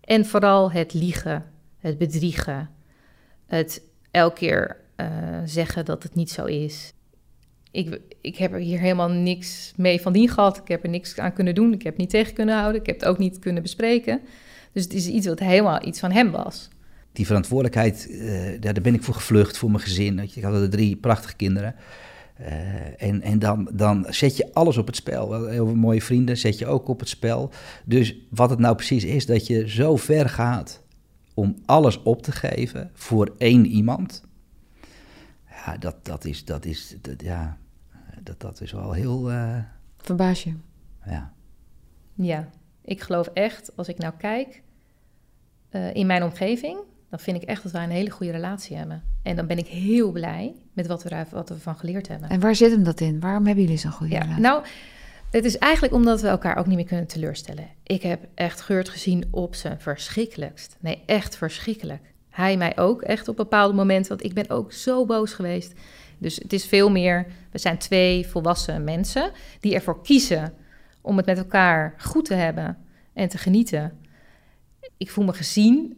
En 0.01 0.27
vooral 0.27 0.73
het 0.73 0.95
liegen, 0.95 1.45
het 1.79 1.99
bedriegen, 1.99 2.71
het 3.47 3.83
elke 4.11 4.35
keer 4.35 4.77
eh, 4.97 5.07
zeggen 5.45 5.85
dat 5.85 6.03
het 6.03 6.15
niet 6.15 6.31
zo 6.31 6.45
is. 6.45 6.93
Ik, 7.73 8.01
ik 8.21 8.37
heb 8.37 8.53
er 8.53 8.59
hier 8.59 8.79
helemaal 8.79 9.11
niks 9.11 9.73
mee 9.77 10.01
van 10.01 10.13
dien 10.13 10.29
gehad. 10.29 10.57
Ik 10.57 10.69
heb 10.69 10.83
er 10.83 10.89
niks 10.89 11.19
aan 11.19 11.33
kunnen 11.33 11.55
doen. 11.55 11.73
Ik 11.73 11.83
heb 11.83 11.97
niet 11.97 12.11
tegen 12.11 12.35
kunnen 12.35 12.59
houden. 12.59 12.81
Ik 12.81 12.87
heb 12.87 13.01
het 13.01 13.09
ook 13.09 13.19
niet 13.19 13.39
kunnen 13.39 13.63
bespreken. 13.63 14.21
Dus 14.73 14.83
het 14.83 14.93
is 14.93 15.07
iets 15.07 15.27
wat 15.27 15.39
helemaal 15.39 15.87
iets 15.87 16.01
van 16.01 16.11
hem 16.11 16.31
was. 16.31 16.69
die 17.13 17.27
verantwoordelijkheid, 17.27 18.11
eh, 18.11 18.61
daar 18.61 18.81
ben 18.83 18.95
ik 18.95 19.03
voor 19.03 19.15
gevlucht, 19.15 19.59
voor 19.59 19.71
mijn 19.71 19.83
gezin. 19.83 20.19
Ik 20.19 20.43
had 20.43 20.55
er 20.55 20.71
drie 20.71 20.97
prachtige 20.97 21.37
kinderen. 21.37 21.75
Eh, 22.37 23.03
en 23.03 23.23
en 23.23 23.39
dan, 23.39 23.71
dan 23.73 24.07
zet 24.09 24.37
je 24.37 24.55
alles 24.55 24.77
op 24.77 24.87
het 24.87 24.97
spel. 24.97 25.47
Heel 25.47 25.67
veel 25.67 25.77
mooie 25.77 26.03
vrienden 26.03 26.37
zet 26.37 26.59
je 26.59 26.67
ook 26.67 26.89
op 26.89 27.01
het 27.01 27.09
spel. 27.09 27.53
Dus 27.85 28.17
wat 28.31 28.51
het 28.51 28.59
nou 28.59 28.75
precies 28.75 29.05
is, 29.05 29.27
dat 29.27 29.47
je 29.47 29.69
zo 29.69 29.97
ver 29.97 30.29
gaat 30.29 30.83
om 31.35 31.57
alles 31.67 32.03
op 32.03 32.23
te 32.23 32.33
geven 32.33 32.91
voor 32.95 33.35
één 33.39 33.67
iemand. 33.67 34.23
Ja, 35.51 35.77
dat, 35.77 35.97
dat 36.03 36.25
is, 36.25 36.45
dat 36.45 36.65
is, 36.65 36.97
ja, 37.17 37.59
dat, 38.23 38.41
dat 38.41 38.61
is 38.61 38.73
wel 38.73 38.93
heel, 38.93 39.31
eh, 39.31 39.57
Verbaas 39.97 40.43
je? 40.45 40.55
ja. 41.07 41.33
Ja, 42.15 42.49
ik 42.85 43.01
geloof 43.01 43.27
echt, 43.27 43.77
als 43.77 43.89
ik 43.89 43.99
nou 43.99 44.13
kijk 44.19 44.63
eh, 45.69 45.95
in 45.95 46.07
mijn 46.07 46.23
omgeving, 46.23 46.79
dan 47.11 47.19
vind 47.19 47.43
ik 47.43 47.49
echt 47.49 47.63
dat 47.63 47.73
wij 47.73 47.85
een 47.85 47.91
hele 47.91 48.11
goede 48.11 48.33
relatie 48.33 48.77
hebben. 48.77 49.03
En 49.23 49.37
dan 49.37 49.47
ben 49.47 49.59
ik 49.59 49.67
heel 49.67 50.11
blij 50.13 50.55
met 50.73 50.87
wat 50.87 51.03
we, 51.03 51.09
er, 51.09 51.27
wat 51.31 51.49
we 51.49 51.59
van 51.59 51.77
geleerd 51.77 52.09
hebben. 52.09 52.29
En 52.29 52.41
waar 52.41 52.55
zit 52.55 52.71
hem 52.71 52.83
dat 52.85 53.01
in? 53.01 53.21
Waarom 53.21 53.47
hebben 53.47 53.65
jullie 53.65 53.79
zo'n 53.79 53.91
goede 53.91 54.13
Ja, 54.13 54.21
relatie? 54.21 54.43
nou, 54.43 54.65
het 55.31 55.45
is 55.45 55.59
eigenlijk 55.59 55.95
omdat 55.95 56.21
we 56.21 56.29
elkaar 56.29 56.57
ook 56.57 56.67
niet 56.67 56.77
meer 56.77 56.87
kunnen 56.87 57.07
teleurstellen. 57.07 57.67
Ik 57.83 58.03
heb 58.03 58.27
echt 58.35 58.61
Geurt 58.61 58.89
gezien 58.89 59.25
op 59.31 59.55
zijn 59.55 59.81
verschrikkelijkst. 59.81 60.77
Nee, 60.81 61.03
echt 61.07 61.37
verschrikkelijk. 61.37 62.13
Hij 62.31 62.57
mij 62.57 62.79
ook 62.79 63.03
echt 63.03 63.29
op 63.29 63.37
bepaalde 63.37 63.75
momenten, 63.75 64.09
want 64.09 64.25
ik 64.25 64.35
ben 64.35 64.51
ook 64.51 64.73
zo 64.73 65.07
boos 65.07 65.33
geweest. 65.33 65.73
Dus 66.23 66.37
het 66.37 66.53
is 66.53 66.67
veel 66.67 66.91
meer, 66.91 67.27
we 67.51 67.59
zijn 67.59 67.79
twee 67.79 68.27
volwassen 68.27 68.85
mensen 68.85 69.31
die 69.61 69.75
ervoor 69.75 70.03
kiezen 70.03 70.55
om 71.01 71.17
het 71.17 71.27
met 71.27 71.39
elkaar 71.39 71.95
goed 71.99 72.25
te 72.25 72.35
hebben 72.35 72.79
en 73.13 73.29
te 73.29 73.39
genieten. 73.39 73.99
Ik 74.97 75.11
voel 75.11 75.25
me 75.25 75.33
gezien, 75.33 75.97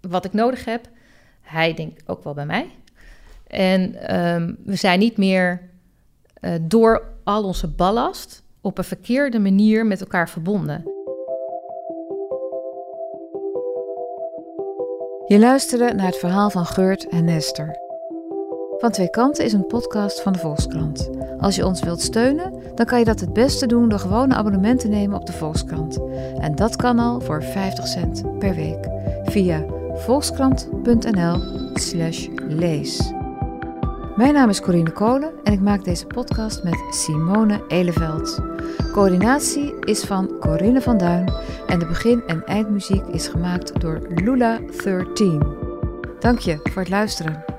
wat 0.00 0.24
ik 0.24 0.32
nodig 0.32 0.64
heb. 0.64 0.88
Hij 1.40 1.74
denkt 1.74 2.08
ook 2.08 2.24
wel 2.24 2.34
bij 2.34 2.46
mij. 2.46 2.70
En 3.46 3.94
ehm, 4.08 4.54
we 4.64 4.76
zijn 4.76 4.98
niet 4.98 5.16
meer 5.16 5.70
eh, 6.34 6.52
door 6.62 7.02
al 7.24 7.44
onze 7.44 7.68
ballast 7.68 8.42
op 8.60 8.78
een 8.78 8.84
verkeerde 8.84 9.38
manier 9.38 9.86
met 9.86 10.00
elkaar 10.00 10.28
verbonden. 10.28 10.84
Je 15.26 15.38
luisterde 15.38 15.94
naar 15.94 16.06
het 16.06 16.18
verhaal 16.18 16.50
van 16.50 16.66
Geurt 16.66 17.08
en 17.08 17.24
Nester. 17.24 17.85
Van 18.78 18.90
Twee 18.90 19.10
Kanten 19.10 19.44
is 19.44 19.52
een 19.52 19.66
podcast 19.66 20.22
van 20.22 20.32
de 20.32 20.38
Volkskrant. 20.38 21.10
Als 21.38 21.56
je 21.56 21.66
ons 21.66 21.82
wilt 21.82 22.00
steunen, 22.00 22.52
dan 22.74 22.86
kan 22.86 22.98
je 22.98 23.04
dat 23.04 23.20
het 23.20 23.32
beste 23.32 23.66
doen 23.66 23.88
door 23.88 23.98
gewoon 23.98 24.22
een 24.22 24.34
abonnement 24.34 24.80
te 24.80 24.88
nemen 24.88 25.20
op 25.20 25.26
de 25.26 25.32
Volkskrant. 25.32 25.98
En 26.38 26.54
dat 26.54 26.76
kan 26.76 26.98
al 26.98 27.20
voor 27.20 27.42
50 27.42 27.86
cent 27.86 28.38
per 28.38 28.54
week 28.54 28.88
via 29.24 29.64
volkskrant.nl/slash 29.94 32.28
lees. 32.48 33.12
Mijn 34.16 34.34
naam 34.34 34.48
is 34.48 34.60
Corine 34.60 34.92
Kolen 34.92 35.30
en 35.44 35.52
ik 35.52 35.60
maak 35.60 35.84
deze 35.84 36.06
podcast 36.06 36.64
met 36.64 36.84
Simone 36.90 37.64
Eleveld. 37.68 38.38
Coördinatie 38.92 39.74
is 39.80 40.04
van 40.04 40.36
Corinne 40.40 40.80
van 40.80 40.98
Duin 40.98 41.32
en 41.66 41.78
de 41.78 41.86
begin- 41.86 42.22
en 42.26 42.44
eindmuziek 42.44 43.06
is 43.06 43.28
gemaakt 43.28 43.80
door 43.80 44.00
Lula13. 44.00 45.38
Dank 46.18 46.38
je 46.38 46.58
voor 46.62 46.82
het 46.82 46.90
luisteren. 46.90 47.55